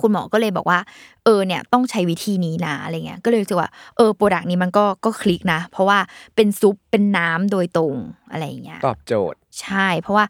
[0.00, 0.78] คุณหมอก็เลยบอกว่า
[1.24, 5.98] เออเนี่ยต้องใช้วิธีนี้นะอะไรเงี้ยก็เลยรู้สึกว่าเออ product นี้มันก็ก็คลิกนะ เพราะว่า
[6.36, 7.94] เป็นซุปเป็นน้ำโดยตรง
[8.30, 10.24] อะไรอย่างเงี้ยตอบโจทย์ ใช่ เพราะว่า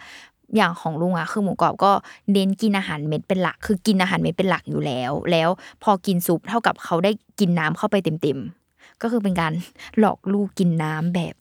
[0.57, 1.93] อย่างของลุงอะคือหมูกรอบก็
[2.33, 5.49] เน้นกินอาหารเม็ดเป็นหลัก คือกินอาหารเม็ดเป็นหลักอยู่แล้ว แล้ว
[5.83, 9.53] พอกินซุปเท่ากับเขาได้กินน้ำเข้าไปเต็มๆก็คือเป็นการ
[9.99, 11.35] หลอกลูกกินน้ำแบบ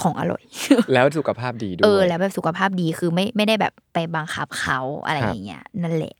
[0.00, 0.42] ของอร่อย
[0.92, 6.14] แล้วสุขภาพดีด้วยเออแล้วแบบสุขภาพดีคือไม่ไม่ได้แบบไปบังคับเขาอะไรครับอย่างเงี้ยนั่นแหละ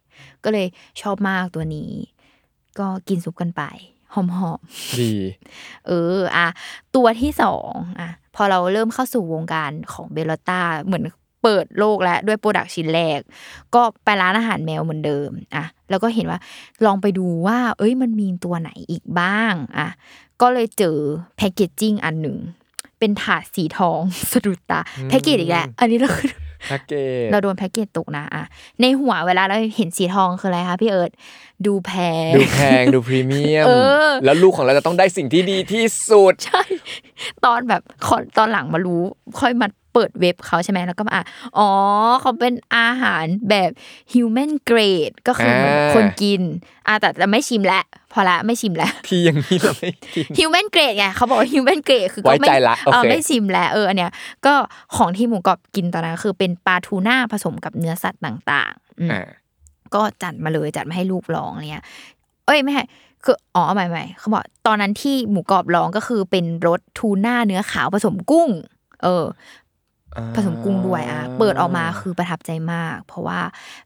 [0.44, 0.66] ก็เลย
[1.00, 1.90] ชอบมากตัวนี้
[2.78, 3.62] ก็กินซุปกันไป
[4.14, 4.58] หอม
[5.00, 6.46] ดีๆเอออะ
[6.96, 11.04] ตัวที่สองอะพอเราเริ่มเข้าสู่วงการของ Bellotta เหมือน
[11.42, 13.20] เปิดโลกแล้วด้วย product ชิ้นแรก
[13.74, 16.38] ก็ไปร้านอาหารแมวเหมือนเดิมอะแล้วก็เห็นว่า
[16.86, 19.88] ลองไปดูว่า เอ้ยมันมีตัวไหนอีกบ้างอะ
[20.40, 20.96] ก็เลยเจอ
[21.36, 22.38] packaging อันหนึ่ง
[22.98, 24.00] เป็นถาดสีทอง
[24.32, 26.30] สะดุดตาแพ็กเกจอีกแล้วอันนี้เราคือ
[26.66, 26.92] แพ็กเก
[27.24, 28.44] จเราโดนแพ็กเกจตกนะอะ
[28.80, 31.10] ในหัวเวลาเราเห็นสีทองคืออะไรคะพี่เอิร์ด
[31.66, 31.92] ดูแพ
[32.28, 33.70] ง ดูแพงดูพรีเมียมเอ
[34.08, 36.62] อแล้วลูกของเราจะต้องได้สิ่งที่ดีที่สุด ใช่
[37.44, 39.02] ตอนแบบขอตอนหลังมารู้
[39.40, 41.24] ค่อยมา เปิดเว็บเขาใช่ไหมแล้วก็มาอะ
[41.58, 41.68] อ๋อ
[42.20, 43.70] เขาเป็นอาหารแบบ
[44.12, 46.42] human grade ก็คือเหมือนอ่าคนกิน
[46.86, 54.10] อะแต่จะไม่ชิมแล้วพอละไม่ชิมแล้วพี่อย่างนี้เราไม่กิน human grade ไงเขาบอกว่า human grade คือก็ไว้ไม่ใจละโอเคเออไม่ชิมแล้วเอออันเนี้ย
[54.46, 54.54] ก็
[54.96, 59.28] ของที่หมูกรอบกินตอนนั้นคือเป็นปลาทูน่าผสมกับเนื้อสัตว์ต่างๆอืมอ่า
[59.94, 61.84] ก็จัดมาเลยจัดมาให้ลูกลองอะไรเงี้ย
[62.46, 62.84] เอ้ยไม่ใช่
[63.24, 68.48] คืออ๋อใหม่ใหม่เขาบอกตอนนั้นที่หมูกรอบลองก็คือเป็นรสทูน่าเนื้อขาวผสมกุ้ง
[69.02, 69.24] เออ
[70.34, 73.40] ผสมกุ้งด้วยอะเปิดออกมาคือประทับใจมาก เพราะว่า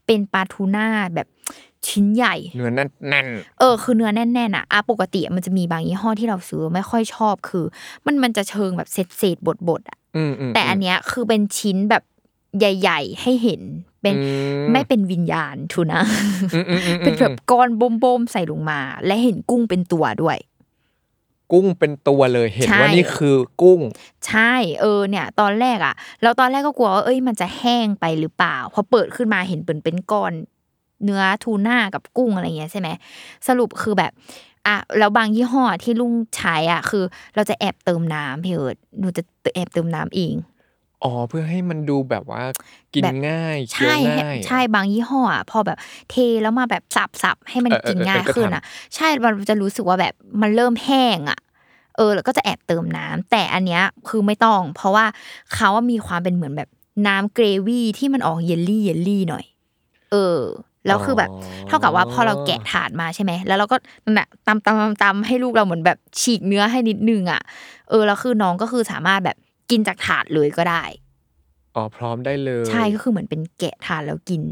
[0.07, 1.29] เป็นปลาทูน่าแบบ
[1.87, 3.27] ชิ้นใหญ่ เนื้อแน่นแน่น
[3.59, 7.65] เออคือเนื้อแน่นๆอะอะปกติมันจะมีบางยี่ห้อที่เราซื้อไม่ค่อยชอบคือ
[8.07, 12.03] มันมันจะเชิงแบบเศษเศษบดบดๆอะอืมอืมแต่อันเนี้ยคือเป็นชิ้นแบบ
[12.59, 13.61] ใหญ่ ๆ ให้เห็น
[14.03, 14.21] เป็นอื
[14.67, 16.01] มไม่เป็นวิญญาณทูนะ
[16.55, 17.69] อืมอืมอืมเป็นแบบก้อน
[18.03, 20.39] บมๆใส่ลงมา และเห็นกุ้งเป็นตัวด้วย
[21.53, 23.81] กุ้งเป็นตัวเลยเห็นใช่ว่านี่คือกุ้ง
[24.27, 30.33] ใช่เออเนี่ยตอนแรกอะแล้วตอนแรกก็กลัวว่าเอ้ยมันจะแห้งไปหรือเปล่าพอเปิดขึ้นมาเห็นเป็นเป็นก้อน
[31.05, 32.89] เนื้อทูน่ากับกุ้งอะไรเงี้ยใช่ไหม
[33.49, 34.13] สรุปคือแบบ
[34.67, 37.05] อะแล้วบางยี่ห้อที่ลุงใช้อะคือ
[37.35, 39.23] เราจะแอบเติมน้ำพี่เอิร์ดหนูจะ
[39.55, 40.35] แอบเติมน้ำเอง
[41.05, 42.43] อ๋อ เพื่อให้มันดูแบบว่า
[42.95, 45.79] กินแบบ ง่ายเคี้ยวใช่ง่าย ใช่บางยี่ห้ออะพอแบบ
[46.11, 46.83] เทแล้วมาแบบ
[47.23, 48.63] สับๆให้มันเออเออกินง่ายเออก็ขึ้นทำอะ
[48.95, 51.39] ใช่มันจะรู้สึกว่าแบบมันเริ่มแห้งอะ
[51.97, 55.05] เออ แล้วก็จะแอบเติมน้ำแต่อันเนี้ยคือไม่ต้อง เพราะว่า
[55.55, 56.69] เขาว่ามีความเป็นเหมือนแบบ
[57.07, 59.45] น้ำเกรวี่ที่มันออกเยลลี่เยลลี่หน่อย
[60.13, 60.41] เออ
[60.87, 61.31] แล้วคือแบบ
[61.67, 67.41] เท่ากับว่าพอเราแกะถาดมาใช่ไหมแล้วเราก็นั่นแหละตำตำตำตำให้ลูกเราเหมือนแบบฉีกเนื้อให้นิดนึงอะ
[67.91, 69.37] เออแล้วคือน้องก็คือสามารถแบบ
[69.71, 70.85] กินจากถาดเลยก็ได้
[71.77, 74.43] อ๋อพร้อมได้เลย ใช่ก็คือเหมือนเป็นแกะถาดแล้วกิน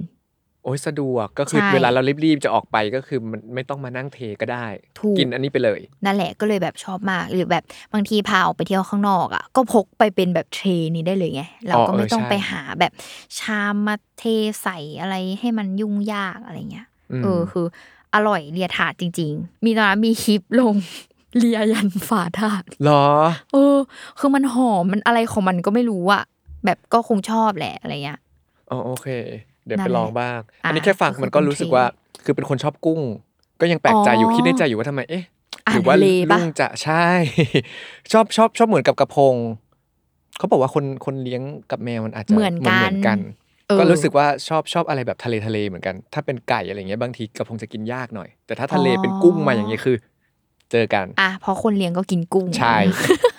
[0.65, 4.67] โอ้ยสะดวกก็คือใช่ เวลาเรารีบๆจะออกไปก็คือมันไม่ต้องมานั่งเทก็ได้
[4.99, 12.93] ถูก กินอันนี้ไปเลย นั่นแหละก็เลยแบบชอบมาก หรือแบบบางทีพาออกไปเที่ยวข้างนอกอะก็พกไปเป็นแบบเทรย์นี้ได้เลยไง เราก็อ๋อเออไม่ต้องใช่ไปหาแบบ
[13.39, 14.25] ชามมาเท
[14.63, 16.87] ใส่อะไรให้มันยุ่งยากอะไรเงี้ย
[17.21, 17.67] มเออคือ
[18.15, 20.75] อร่อยเลียถาดจริง ๆ มีตอนนั้นมีคลิปลง
[21.39, 23.07] เลียยันฝาถาดเหรอ
[23.53, 23.77] เออ
[24.19, 26.23] คือมันหอมมันอะไรของมันก็ไม่รู้อะ
[26.65, 28.21] แบบก็คงชอบแหละอะไรเงี้ย
[28.71, 29.09] อ๋อโอเค
[29.67, 31.85] เดี๋ยวนั่ไปนแหละลองบ้างอะอันนี้แค่ฟังก็คือมันก็รู้สึกว่า
[32.25, 33.01] คือเป็นคนชอบกุ้ง
[33.61, 35.25] ก็ยังแปลกใจอยู่อ๋อคิดในใจอยู่ว่าทำไมเอ๊ะ
[35.67, 37.07] อาหหารรือว่าทะเลปะลุงจะใช่
[38.13, 39.35] ชอบชอบชอบเหมือนกับกระพง
[40.39, 43.19] เขาบอกว่าคนคนเลี้ยงกับแมวมันอาจจะเหมือนกันเหมือนกัน
[43.69, 49.97] เออก็รู้สึกว่าชอบชอบอะไรแบบทะเลทะเลเหมือนกัน ถ้าเป็นไก่อะไรเงี้ยบางทีกระพงจะกินยากหน่อย แต่ถ้าทะเลเป็นกุ้งมาอย่างเงี้ยคือ
[50.73, 52.77] เจอกันอะเพราะคนเลี้ยงก็กินกุ้งใช่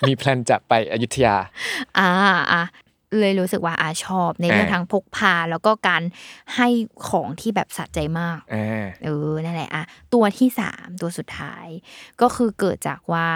[0.06, 1.36] มีแพลนจะไปอยุธยา
[1.98, 2.10] อ่า
[2.52, 2.64] อะ
[3.20, 6.02] เลยรู้สึกว่าอาชอบในเรื่องอ่าทั้งพกพาแล้วก็การ
[6.56, 6.68] ให้
[7.08, 11.66] ของที่แบบสะใจมากอ่าเออนั่นแหละอะตัวที่สามตัวสุดท้าย
[12.20, 13.28] ก็คือเกิดจากว่า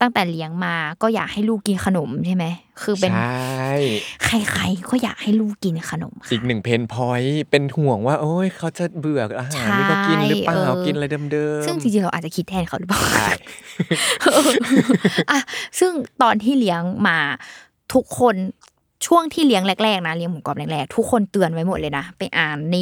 [0.00, 2.44] ตั้งแต่เลี้ยงมาก็อยากให้ลูกกินขนมใช่ไหม
[2.82, 3.12] คือเป็น
[3.70, 13.30] ใช่ใครๆก็อยากให้ลูกกินขนมค่ะอีกหนึ่งเพนพอยต์เป็นห่วงว่า โอ้ยเขาจะเบื่ออาหารที่เขากินหรือเปล่าใช่เออกินอะไรเดิมๆซึ่งจริงๆเราอาจจะคิดแทนเขาหรือเปล่าใช่
[15.30, 15.40] อะ
[15.78, 17.18] ซึ่งตอนที่เลี้ยงมา
[17.94, 18.36] ทุกคน
[19.06, 22.76] ช่วงที่เลี้ยงแรกๆนะเลี้ยงหมูกรอบแรกๆทุกคนเตือนไว้หมดเลยนะไปอ่านใน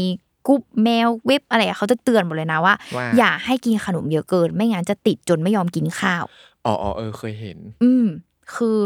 [0.46, 6.24] กรุ๊ปแมวเว็บอะไรอะเขาจะเตือนหมดเลยนะว่าว่า อย่าให้กินขนมเยอะเกิน ไม่งั้นจะติดจนไม่ยอมกินข้าว
[6.66, 8.06] อ๋ออ๋อเออเคยเห็น อืม
[8.54, 8.78] คือ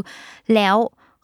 [0.55, 0.77] แล้ว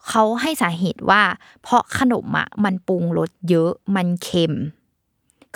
[0.07, 1.21] เขาให้สาเหตุว่า
[1.61, 4.53] เพราะขนมอะมันปรุงรสเยอะมันเค็ม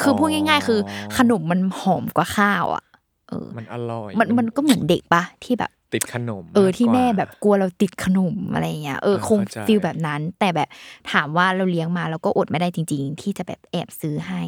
[0.01, 0.79] คือพูดง่าย ๆ คือ
[1.17, 2.83] ขนมมันหอมกว่าข้าวอะ
[3.29, 10.69] เออมันอร่อย มันมันก็เหมือนเด็กปะที่แบบ ติดขนม เออากที่กว่าแม่แบบกลัวเราติดขนมอะไรเงี้ยเออเออคงเข้าใจฟีลแบบนั้น แต่แบบ
[11.11, 14.41] ถามว่าเราเลี้ยงมาเราก็อดไม่ได้จริง ๆ ที่จะแบบแอบซื้อให้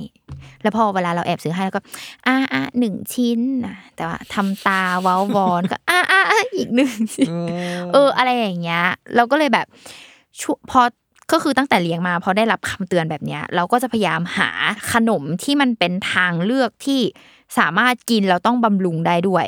[0.61, 1.81] แล้วพอเวลาเราแอบซื้อให้แล้วก็
[2.27, 7.37] อ่าอ่าหนึ่งชิ้นนะแต่ว่าทำตาเว้าวอนก็อ่าอ่าอ่าอีกหนึ่งชิ้นอื
[7.81, 8.83] มเออ อะไรอย่างเงี้ย
[9.15, 9.67] เราก็เลยแบบ
[10.41, 10.81] ช่วพอ
[11.31, 14.49] ก็คือตั้งแต่เลี้ยงมาพอได้รับคำเตือนแบบเนี้ย เราก็จะพยายามหา
[14.93, 17.01] ขนมที่มันเป็นทางเลือกที่
[17.57, 19.45] สามารถกินเราต้องบำรุงได้ด้วย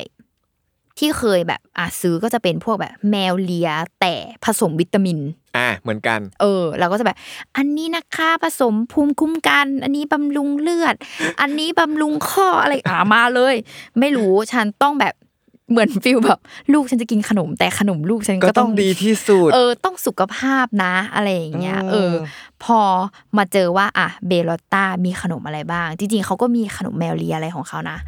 [0.98, 5.18] ที่เคยแบบอะซื้อก็จะเป็นพวกแบบแมวเลียแต่ผสมวิตามิน
[5.56, 7.16] อะเหมือนกัน เออเราก็จะแบบ
[7.56, 10.94] อันนี้นะคะผสมภูมิคุ้มกัน อันนี้บำรุงเลือด
[11.40, 13.54] อันนี้บำรุงข้ออะไรอ่ามาเลย
[13.98, 15.14] ไม่รู้ฉันต้องแบบ
[15.70, 16.38] เหมือนฟิลแบบ
[16.72, 22.12] ลูกฉันจะกินขนม แต่ขนมลูกฉันก็ก็ต้ต้อองงดีที่สุด เออ ต้องสุขภาพนะอะไรอย่างเงี้ยอืมเออ
[22.64, 22.80] พอ
[23.36, 27.98] มาเจอว่าอะเบลอตตามีขนมอะไรบ้าง จริงๆเขาก็มีขนมแมวเลียอะไรของเขานะ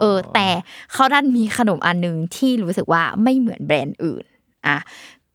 [0.00, 0.48] เออ แต่
[0.92, 4.24] เขาดันมีขนมอันหนึ่งที่รู้สึกว่าไม่เหมือนแบรนด์อื่น
[4.66, 4.78] อะ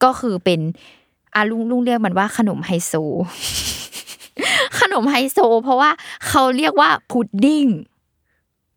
[0.04, 0.60] ก็คือเป็น
[1.36, 2.94] อะลุงลุงเรียกมันว่าขนมไฮโซ
[4.80, 5.90] ขนมไฮโซ เพราะว่า
[6.28, 7.66] เขาเรียกว่าพุดดิ้ง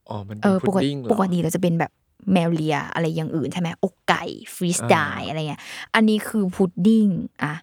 [0.09, 1.91] อ๋อมันเอเป็นอพุปดกติดิ้งเหรอปกติเราจะเป็นแบบ
[2.33, 5.63] แมวเลียอะไรอย่างอื่นใช่ไหมอกไก่ freeze-dried อ่าอะไรเงี้ย
[5.95, 7.07] อันนี้คือพุดดิ้ง
[7.43, 7.55] อะ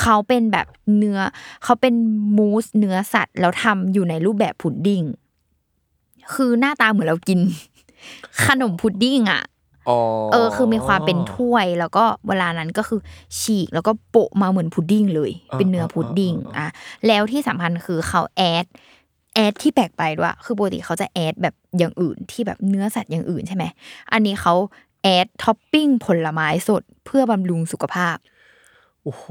[0.00, 1.18] เขาเป็นแบบเนื้อ
[1.64, 1.94] เขาเป็น
[2.36, 5.02] มูสเนื้อสัตว์แล้วทำอยู่ในรูปแบบพุดดิ้ง
[6.34, 7.38] คือหน้าตาเหมือนเรากิน
[8.44, 9.42] ขนมพุดดิ้งอะ
[9.88, 9.98] อ๋อ
[10.32, 13.00] เออ คือมีความเป็นถ้วยแล้วก็เวลานั้นก็คือ
[13.40, 16.66] ฉีกแล้วก็โปะมาเหมือนพุดดิ้งเลย เป็นเนื้อพุดดิ้งอะ
[17.06, 18.64] แล้วที่สำคัญคือเขา add
[19.34, 23.64] add ที่แปลกไปด้วยคือปกติเขาจะ add แบบอย่างอื่นที่แบบเนื้อสัตว์อย่างอื่นใช่ไหม
[24.12, 24.54] อันนี้เขา
[25.02, 28.16] add topping ผลไม้สดเพื่อบำรุงสุขภาพ
[29.02, 29.26] โอ้โห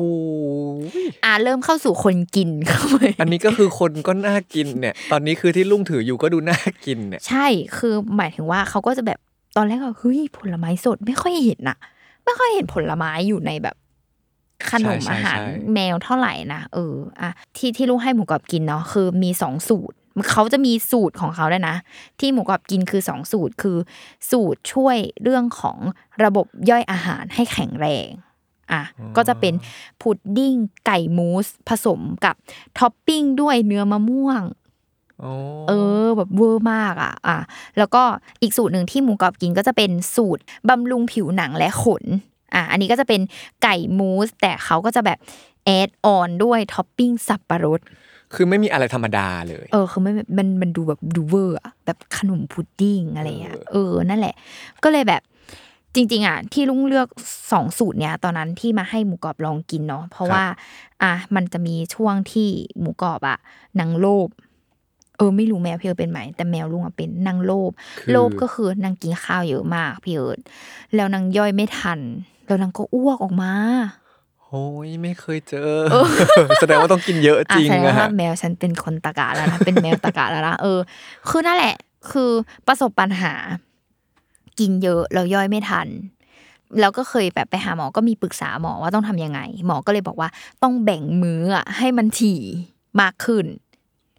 [1.23, 7.45] อะเริ่มเข้าสู่คนกินเข้าไปอันนี้ก็คือคนก็น่ากินเนี่ย ตอนนี้คือที่ลุงถืออยู่ก็ดูน่ากินเนี่ย ใช่
[7.77, 9.19] คือหมายถึงว่าเขาก็จะแบบ
[9.57, 11.77] ตอนแรกก็เฮ้ยผลไม้สดไม่ค่อยเห็นน่ะ
[12.25, 13.75] ไม่ค่อยเห็นผลไม้อยู่ในแบบ
[14.71, 19.95] ขนมใช่อาหารใช่แมวเท่าไหร่นะเอออะที่ที่ลูกให้หมูกรอบกินเนาะคือมีสองสูตร
[20.31, 21.75] เขาจะมีสูตรของเขาด้วยนะ
[22.19, 23.77] ที่หมูกรอบกินคือสองสูตรคือ
[24.31, 25.77] สูตรช่วยเรื่องของ
[26.23, 28.07] ระบบย่อยอาหารให้แข็งแรง
[28.71, 28.83] อะ
[29.17, 29.53] ก็จะเป็น
[30.01, 30.53] พุดดิ้ง
[30.85, 32.35] ไก่มูสผสมกับ
[32.79, 34.41] ท็อปปิ้งด้วยเนื้อมะม่วง
[35.23, 35.33] อ๋อ
[35.67, 35.73] เอ
[36.03, 37.37] อแบบเวอร์มากอะอะ
[37.77, 38.03] แล้วก็
[38.41, 42.03] อีกสูตรหนึ่งที่หมูกรอบกินก็จะเป็นสูตรบำรุงผิวหนังและขน
[42.55, 43.21] อะอันนี้ก็จะเป็น
[43.63, 45.19] ไก่มูสแต่เขาก็จะแบบ
[45.65, 47.79] add on ด้วยท็อปปิ้งสับปะรด
[48.33, 54.35] คือไม่มีอะไรธรรมดาเลย เออคือไม่มันมันดูแบบดูเวอร์อะแบบขนมพุดดิ้งอะไรเงี้ยเออนั่นแหละ
[54.83, 55.21] ก็เลยแบบ
[55.95, 57.07] จริง ๆอะที่ลุงเลือก
[57.51, 60.43] สองสูตรเนี้ยตอนนั้นที่มาให้หมูกรอบลองกินเนาะเพราะว่า
[61.03, 63.37] อะมันจะมีช่วงที่หมูกรอบอะ
[63.79, 64.27] นางโลภ
[65.17, 70.39] เออไม่รู้แมวพี่เอิร์ธเป็นไหมแต่แมวลุงอะเป็นนางโลภคือโลภก็คือนางกินข้าวเยอะมากพี่เอิร์ธ
[70.95, 71.99] แล้วนางย่อยไม่ทัน
[72.47, 73.53] แล้วนางก็อ้วกออกมา
[74.43, 75.71] โอ้ยไม่เคยเจอ
[76.61, 80.79] แสดงว่าต้องกินเยอะอะจริงแสดงอะว่าฮะแมวฉันเป็นคนตะกะแล้วนะเป็นแมวตะกะแล้วนะเออ
[81.29, 81.75] คือนั่นแหละ
[82.11, 82.31] คือ
[82.67, 83.33] ประสบปัญหา
[84.59, 85.87] กินเยอะแล้วย่อยไม่ทัน
[86.79, 90.29] แล้วก็เคยแบบไปหาหมอก็มีปรึกษาหมอว่าต้องทำยังไง หมอก็เลยบอกว่า
[90.63, 92.39] ต้องแบ่งมื้ออะให้มันถี่
[93.01, 93.45] มากขึ้น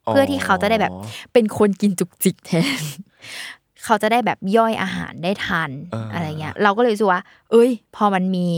[0.07, 0.93] เพื่อที่เขาจะได้แบบ
[1.33, 2.83] เป็นคนกินจุกจิกแทน
[3.85, 8.49] เขาจะได้แบบย่อยอาหารได้ทันเออออะไรเงี้ย เราก็เลยรู้สึกว่า เอ้ย พอมันมี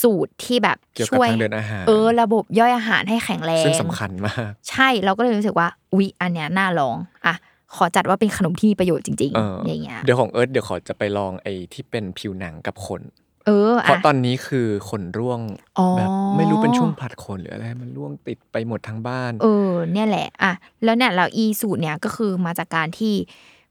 [0.00, 7.34] สูตรที่แบบเกี่ยวกับช่วยทางเดินอาหารเออ ระบบย่อยอาหารให้แข็งแรงซึ่งสำคัญมาก ใช่เราก็เลยรู้สึกว่าอุ๊ยอันเนี้ยน่าลองอะ
[7.74, 13.02] ขอจัดว่าเป็นขนมที่มีประโยชน์จริงเออๆอย่างเงี้ยเดี๋ยวของเอิร์ธเดี๋ยวขอจะไปลองไอ้ที่เป็นผิวหนังกับขน
[13.46, 15.40] เออเพราะอะตอนนี้คือขนร่วง
[15.78, 20.52] อ๋อแบบไม่รู้เป็นช่วงผลัดขนหรืออะไรมันร่วงติดไปหมดทั้งบ้าน เออ เนี่ยแหละอะ
[20.84, 23.14] แล้วเนี่ยเราอีสูตรเนี่ยก็คือมาจากการที่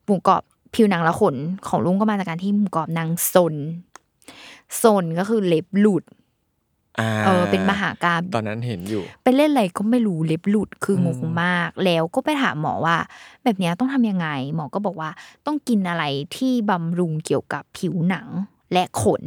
[0.06, 1.36] หมูกรอบ ผิวหนังและขน
[1.68, 3.56] ของลุงก็มาจากการที่หมูกรอบนางซน
[4.82, 6.04] ซนก็คือเล็บหลุด
[7.00, 12.98] อ่าเออเป็นมหาการตอนนั้นเห็นอยู่ ไปเล่นอะไรก็ไม่รู้เล็บหลุดคืองงอืมมาก แล้วก็ไปถามหมอว่า
[13.44, 15.10] แบบเนี้ยต้องทำยังไง หมอก็บอกว่า
[15.46, 16.04] ต้องกินอะไร
[16.36, 18.28] ที่บำรุงเกี่ยวกับผิวหนัง
[18.74, 19.24] และขน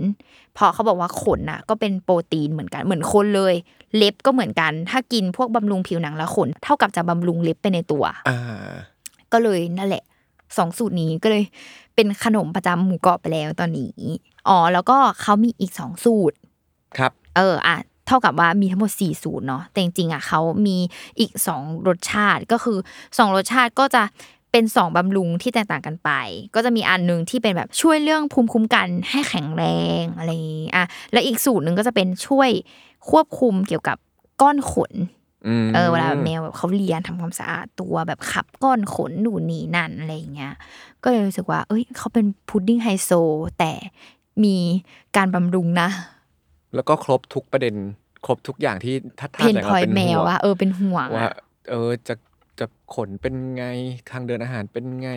[0.55, 3.55] เพราะเขาบอกว่าขนน่ะ ก็เป็นโปรตีนเหมือนกันเหมือนคนเลย
[3.97, 8.39] เล็บก็เหมือนกัน ถ้ากินพวกบำรุงผิวหนังและขน เท่ากับจะบำรุงเล็บไปในตัวอ่า
[9.33, 10.05] ก็เลยนั่นแหละ
[10.57, 11.45] สองสูตรนี้ก็เลย
[11.95, 13.97] เป็นขนมประจำหมู่เกาะไปแล้วตอนนี้
[14.49, 16.37] อ๋อแล้วก็เขามีอีกสองสูตร
[16.99, 20.77] ครับ เอออะเท่ากับว่ามีทั้งหมด4สูตรเนาะแต่จริงๆอะเขามี
[21.19, 21.31] อีก
[21.61, 24.03] 2รสชาติก็คือ2รสชาติก็จะ
[24.53, 26.11] เป็น2บำรุงที่แตกต่างกันไป
[26.55, 29.65] ก็จะมีอันหนึงที่เป็นแบบช่วยเรื่องภูมิคุ้มกันให้แข็งแร
[30.01, 32.51] งอะไรอย่างงี้อะแล้วอีกสูตรหนึ่งก็จะเป็นช่วย
[33.11, 33.97] ควบคุมเกี่ยวกับ
[34.43, 35.16] ก้อนขนอืม
[35.75, 40.55] เออเวลาแมวแบบเขาเลียนทำความสะอาดตัวแบบขับก้อนขนหนูนนี่นั่นอะไรอย่างเงี้ย
[41.03, 43.11] ก็เลยรู้สึกว่า เอ้ยเขาเป็นพุดดิ้งไฮโซ
[43.59, 43.73] แต่
[44.45, 44.57] มี
[45.17, 45.89] การบำรุงนะ
[46.75, 47.75] แล้วก็ครบทุกประเด็น
[48.25, 51.35] ครบทุกอย่างที่ถ้าเพท่านนไหนพอยเป็นแมวห่งว่าเออเป็นห่วงว่าอะ
[51.71, 52.15] เออจะ
[52.59, 53.65] จะขนเป็นไง
[54.11, 55.11] ทางเดินอาหารเป็นไง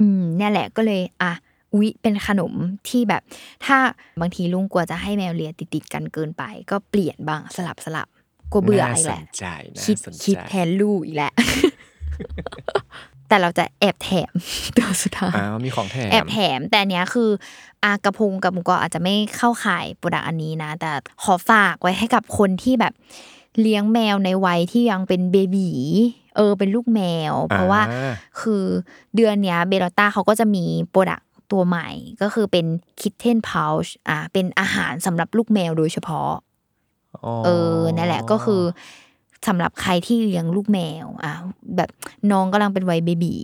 [0.00, 1.32] อืมเนี่ยแหละก็เลยอะ
[1.74, 2.52] อุ๊ยเป็นขนม
[2.88, 3.22] ที่แบบ
[3.66, 3.78] ถ้า
[4.20, 8.08] บางทีลุงกลัวจะให้แมวเลียติดๆกันเกินไป ก็เปลี่ยนบ้างสลับสลับ
[8.52, 11.32] กลัวเบื่อน่าอีกสแหละนใจน่าคิดสนใจคิดแทนลูกอีกแหละ
[13.28, 14.32] แต่เราจะแอบแถม
[14.76, 17.30] ตัวสุดท้ายอ้าวมีของแถมแอบแถมแต่อันเนี้ยคือ
[17.84, 20.90] อะกระพงกับหมูกรอบอาจจะไม่เข้าข่าย product อันนี้นะ แต่
[21.22, 22.92] ขอฝากไว้ให้กับคนที่แบบ
[23.60, 25.68] เลี้ยงแมวในวัยที่ยังเป็น baby
[26.36, 28.64] เออเป็นลูกแมว เพราะว่าอ่าคือ
[29.16, 31.20] เดือนเนี้ย Bellotta เขาก็จะมี product
[31.52, 31.88] ตัวใหม่
[32.22, 32.66] ก็คือเป็น
[33.00, 36.30] kitten pouch อ่าเป็นอาหารสำหรับลูกแมวโดยเฉพาะ
[37.44, 37.48] เอ
[37.78, 38.62] อนั่นแหละก็คือ
[39.48, 41.34] สำหรับใครที่เลี้ยงลูกแมวอะ
[41.76, 41.90] แบบ
[42.30, 43.34] น้องกำลังเป็นวัย baby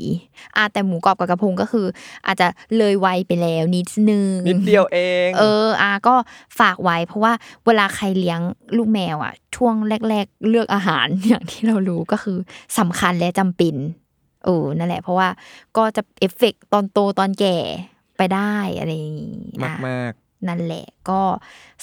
[0.57, 1.87] อะแต่หมูกรอบกับกระพงก็คือ
[2.27, 6.15] อาจจะเลยวัยไปแล้วนิดนึงนิดเดียวเอง เอออะก็
[6.59, 7.33] ฝากไว้เพราะว่า
[7.67, 8.41] เวลาใครเลี้ยง
[8.77, 9.75] ลูกแมวอะ ช่วง
[10.09, 12.39] แรก ๆ เลือกอาหารอย่างที่เรารู้ก็คือ
[12.79, 13.75] สำคัญและจำเป็น
[14.45, 15.29] เออนั่นแหละ เพราะว่า
[15.77, 17.57] ก็จะเอฟเฟกต์ตอนโตตอนแก่
[18.17, 20.13] ไปได้อะไรอย่างงี้มากอะมาก
[20.49, 21.23] นั่นแหละก็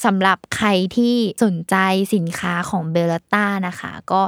[0.05, 1.75] สำหรับใครที่สนใจ
[2.15, 4.21] สินค้าของเบลต้านะคะ ก็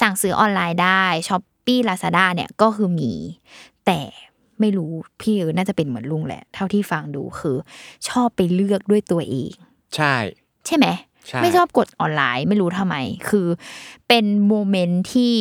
[0.00, 3.12] สั่งซื้อออนไลน์ได้ Shopee Lazada เนี่ยก็คือมี
[3.86, 4.00] แต่
[4.60, 7.56] ไม่รู้พี่เอิญน่าจะเป็นเหมือนลุงแหละ เท่าที่ฟังดูคือ
[8.08, 9.54] ชอบไปเลือกด้วยตัวเอง
[9.96, 10.14] ใช่
[10.66, 10.86] ใช่ไหม
[11.28, 12.96] ใช่ไม่ชอบกดออนไลน์ไม่รู้ทำไม
[13.28, 13.46] คือ
[14.14, 15.34] เป็น moment ที่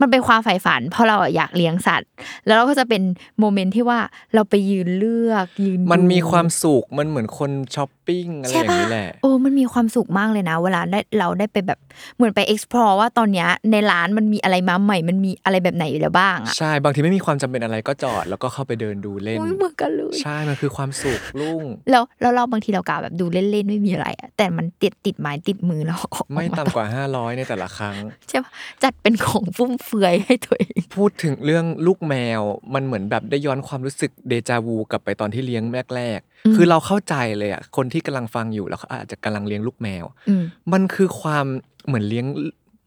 [0.00, 2.08] มันเป็นความใฝ่ฝัน เพราะเราอะอยากเลี้ยงสัตว์
[2.46, 3.02] แล้วเราก็จะเป็น
[3.40, 3.98] moment ที่ว่า
[4.34, 11.78] เราไปยืนเลือกยืนมันดูมีความสุขมันเหมือนคนช้อปปิ้งอะไรอใช่ย่างปะนี้แหละโอ้มันมีความสุขมากเลยนะ เวลาได้เราได้ไปแบบ
[12.16, 27.96] เหมือนไป explore ว่าตอนเนี้ยในร้านมันมีอะไรมาใหม่ มันมีอะไรแบบไหนอยู่แล้วบ้างอะใช่บางทีไม่มีความจำเป็นอะไรก็จอดแล้วก็เข้าไปเดินดูเล่นอุ้ยเหมือนกันเลยใช่มันคือความสุขลุงแล้วแล้วเราบางทีเรากะแบบดูเล่นๆไม่มีอะไรอะแต่มันติดติดไม้ติดมือเราออกไม่ต่ำกว่า500ในแต่ละครั้ง
[28.28, 28.50] ใช่ปะ
[28.82, 32.40] จัดเป็นของฟุ่มเฟือยให้ตัวเองพูดถึงเรื่องลูกแมว
[32.74, 35.64] มันเหมือนแบบได้ย้อนความรู้สึกเดจาวูกลับไปตอนที่เลี้ยง
[35.96, 41.46] แรกอืมๆคือเราเข้าใจเลยอะคนที่กำลังฟังอยู่แล้วเขาอาจจะกำลังเลี้ยงลูกแมวอืมมันคือความ
[41.86, 42.26] เหมือนเลี้ยง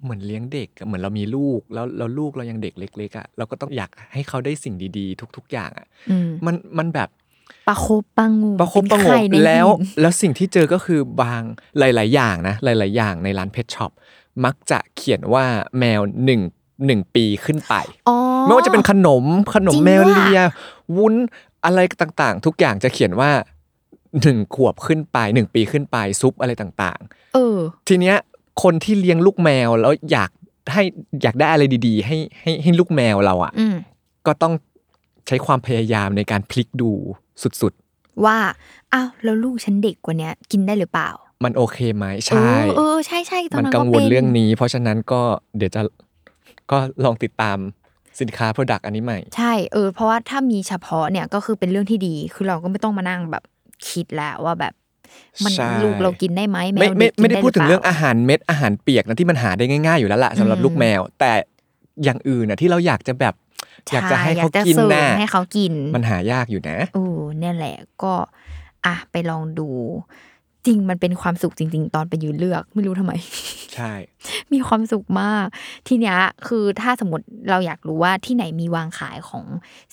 [0.03, 7.09] เหมือนเลี้ยงเด็กอะเหมือนเรามีลูกแล้วแล้วลูกเรายังเด็กเล็กๆอะเราก็ต้องอยากให้เขาได้สิ่งดีๆ ทุก ๆ อย่างอะอืมมันมันแบบ
[7.67, 11.41] ประคบประหงูประคบประหงเป็นไข่มในแล้วหินแล้วสิ่งที่เจอก็คือบาง
[11.79, 13.91] หลาย ๆ อย่างนะหลาย ๆ อย่างในร้าน pet shop
[14.45, 15.45] มักจะเขียนว่า
[15.79, 16.41] แมวหนึ่ง
[16.85, 17.75] หนึ่งปีขึ้นไป
[18.07, 20.41] อ๋อไม่ว่าจะเป็นขนมขนมจริงแมวด้วยเลีย
[20.97, 21.13] วุ้น
[21.65, 23.31] อะไรต่างๆ ทุกอย่างจะเขียนว่า
[24.21, 26.99] หนึ่งขวบขึ้นไปหนึ่งปีขึ้นไปซุปอะไรต่าง
[27.33, 28.17] เออๆทีเนี้ย
[28.63, 30.29] คนที่เลี้ยงลูกแมวแล้วอยาก
[30.73, 30.83] ให้
[31.23, 33.75] อยากได้อะไรดี ๆ ให้ให้ให้ลูกแมวเราอะอืม
[34.27, 34.53] ก็ต้อง
[35.27, 36.91] ใช้ความพยายามในการพลิกดู
[37.61, 37.73] สุด
[38.25, 38.37] ว่า
[38.93, 45.21] อ้าวแล้วลูกฉันเด็กกว่าเนี้ยกินได้หรือเปล่าๆ มันโอเคไหมใช่เออเออใช่ใช่ตอนมันนั้นกัก็งวเป็ลนเรื่องนี้ เพราะฉะนั้นก็
[45.58, 45.82] เดี๋ยวจะ
[46.71, 47.58] ก็ลองติดตาม
[48.21, 53.43] สินค้า Product อันนี้ใหม่ ใช่เออเพราะว่าถ้ามีเฉพาะเนี่ยก็คือเป็นเรื่องที่ดี คือเราก็ไม่ต้องมานั่งแบบ
[53.89, 54.73] คิดแล้วว่าแบบ
[55.43, 61.32] มันใช่ลูกเรากินได้ไหมแมไม่วไม่เด็กกินไม่ได้พูดถึงหเรื่องปล่อาหารเม็ดอาหารเปียกนะที่มันหาได้ง่าย ๆอยู่แล้วล่ะสำหรับอืมลูกแมว แต่
[62.03, 63.34] อย่างอื่นนะที่เราอยากจะแบบ
[63.93, 67.03] อยากจะให้เขาช่กินอยากจะน่ะเสริมให้เขากิน มันหายากอยู่นะโอ้
[67.39, 68.13] เนี่ยแหละก็
[68.86, 69.69] อะไปลองดู
[70.65, 73.13] จริงมันเป็นความสุขจริง ๆ ตอนไปยืนเลือกไม่รู้ทำไม
[73.76, 73.91] ใช่
[74.54, 75.45] มีความสุขมาก
[75.88, 79.45] ทีเนี้ยคือถ้าสมมติเราอยากรู้ว่าที่ไหนมีวางขายของ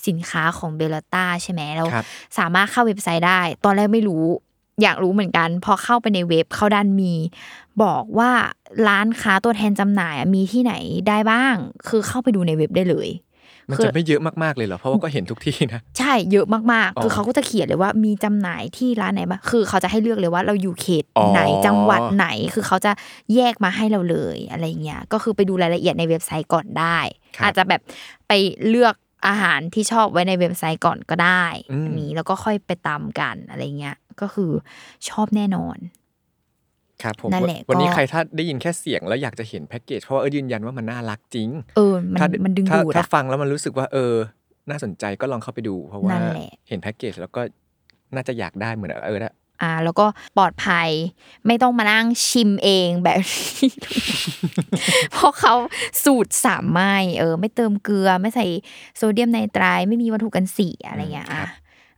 [0.07, 2.05] สินค้าของเบลต้าใช่ไหมเราครับ
[2.37, 4.25] สามารถเข้าเว็บไซต์ได้ ตอนแรกไม่รู้
[4.81, 7.13] อยากรู้เหมือนกัน พอเข้าไปในเว็บเขาดันมี
[7.83, 8.31] บอกว่า
[8.87, 10.73] ร้านค้าตัวแทนจำหน่ายอะมีที่ไหน
[11.07, 11.55] ได้บ้าง
[11.87, 13.09] คือเข้าไปดูในเว็บได้เลย
[13.71, 22.91] มันคือจะไม่เยอะมากๆเลยเหรอ เพราะว่าก็เห็นทุกที่นะ ใช่เยอะมากอ๋อๆคือเขาก็จะเขียนเลยว่ามีจำหน่ายที่ร้านไหนบ้างคือเขาจะให้เลือกเลยว่าเราอยู่เขตอ๋อไหนจังหวัดไหน คือเขาจะ
[23.35, 26.97] แยกมาให้เราเลยอะไรเงี้ย ก็คือไปดูรายละเอียดในเว็บไซต์ก่อนได้
[27.43, 27.81] อาจจะแบบ
[28.27, 28.31] ไป
[28.69, 28.95] เลือก
[29.27, 34.51] อาหารที่ชอบไว้ในเว็บไซต์ก่อนก็ได้อืมอันนี้แล้วก็ค่อยไปตามกันอะไรเงี้ย ก็คือ
[35.09, 35.77] ชอบแน่นอน
[37.03, 44.13] ครับผมนั่นแหละวันนี้ก็ใครถ้าได้ยินแค่เสียงแล้วอยากจะเห็นแพ็กเกจเพราะว่าเออยืนยันว่ามันน่ารักจริง เออมันถ้ามันดึงถ้าดูดถ้าอะฟังแล้วมันรู้สึกว่าเออ
[44.69, 47.41] น่าสนใจก็ลองเข้าไปดู เพราะว่านั่นแหละเห็นแพ็กเกจแล้วก็
[48.15, 50.05] น่าจะอยากได้เหมือนเออนะอ่าแล้วก็
[50.37, 50.89] ปลอดภัย
[51.47, 53.69] ไม่ต้องมานั่งชิมเองแบบนี้
[55.13, 55.53] เพราะเขา
[56.03, 58.45] สูตรสามไม่เออ ไม่เติมเกลือไม่ใส่
[58.97, 61.47] โซเดียมไนไตรต์ไม่มีวัตถุกันเสียอะไรเงี้ยอะ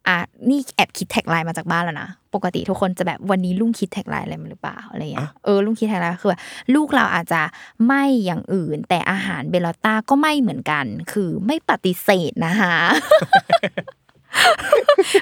[0.07, 0.17] อะ
[0.49, 6.41] นี่แอบคิด tagline มาจากบ้านแล้วนะ ปกติทุกคนจะแบบวันนี้ลุงคิด tagline อะไรมาหรือเปล่าอะไรเงี้ยเออลุงคิด tagline คือแบบ
[6.75, 7.41] ลูกเราอาจจะ
[7.87, 12.75] ไม่อย่างอื่น แต่อาหารเบลต้าก็ไม่เหมือนกัน คือไม่ปฏิเสธนะคะ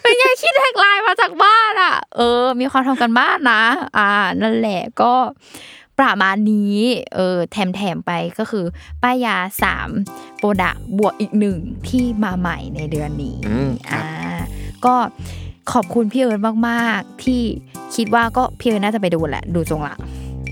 [0.02, 3.64] เป็นไงคิด tagline มาจากบ้านอะ เออ มีความทำการบ้านนะ
[3.98, 4.10] อ่า
[4.42, 5.14] นั่นแหละก็
[6.00, 6.78] ประมาณนี้
[7.16, 8.66] เออ แถมแถมๆไปก็คือ
[9.04, 9.90] ป้ายยาสาม
[10.38, 11.58] product บวกอีกหนึ่ง
[11.88, 14.42] ที่มาใหม่ในเดือนนี้อืมครับอ่า
[14.86, 14.96] ก็
[15.74, 17.42] ขอบคุณพี่เอิญมากๆ ที่
[17.96, 19.96] คิดว่าก็พี่เอิญน่าจะไปดูแหละ ดูจงละ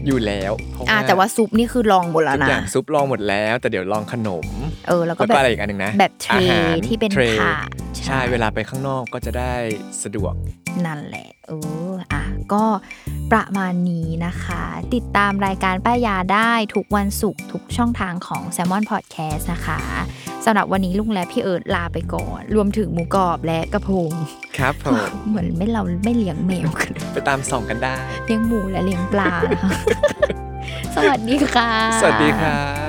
[0.05, 4.45] อยู่แล้วเพระอ่าแต่ว่าซุปนี่คือลองหมดแล้วทุกนะอย่างซุปลองหมดแล้ว แต่เดี๋ยวลองขนม
[4.87, 7.67] เออแล้วก็แล้วแบก็บอะไรอีกอันหนึ่งนะ แบบเทรอาหารที่เป็นทรถาด
[8.05, 9.53] ใช่เวลาไปข้างนอกก็จะได้
[10.03, 10.33] สะดวก
[10.85, 11.51] นั่นแหละเอ
[11.91, 12.23] ออะ
[12.53, 12.63] ก็
[13.31, 14.63] ประมาณนี้นะคะ
[14.93, 19.79] ติดตามรายการป้ายยาได้ทุกวันศุกร์ทุกช่องทางของ s ซ l m o n Podcast นะคะ
[20.45, 24.11] สำหรับวันนี้ลุงและพี่เอิร์ดลาไปก่อน รวมถึงหมูกรอบและกระพง
[24.57, 29.71] ครับผมเหมือนไม่เราไม่เลี้ยงแมวกันไปตามส่องกันได้ เลี้ยงหมูและเลี้ยงปลานะคะ
[30.95, 31.69] สวัสดีค่ะ
[32.01, 32.88] สวัสดีครับ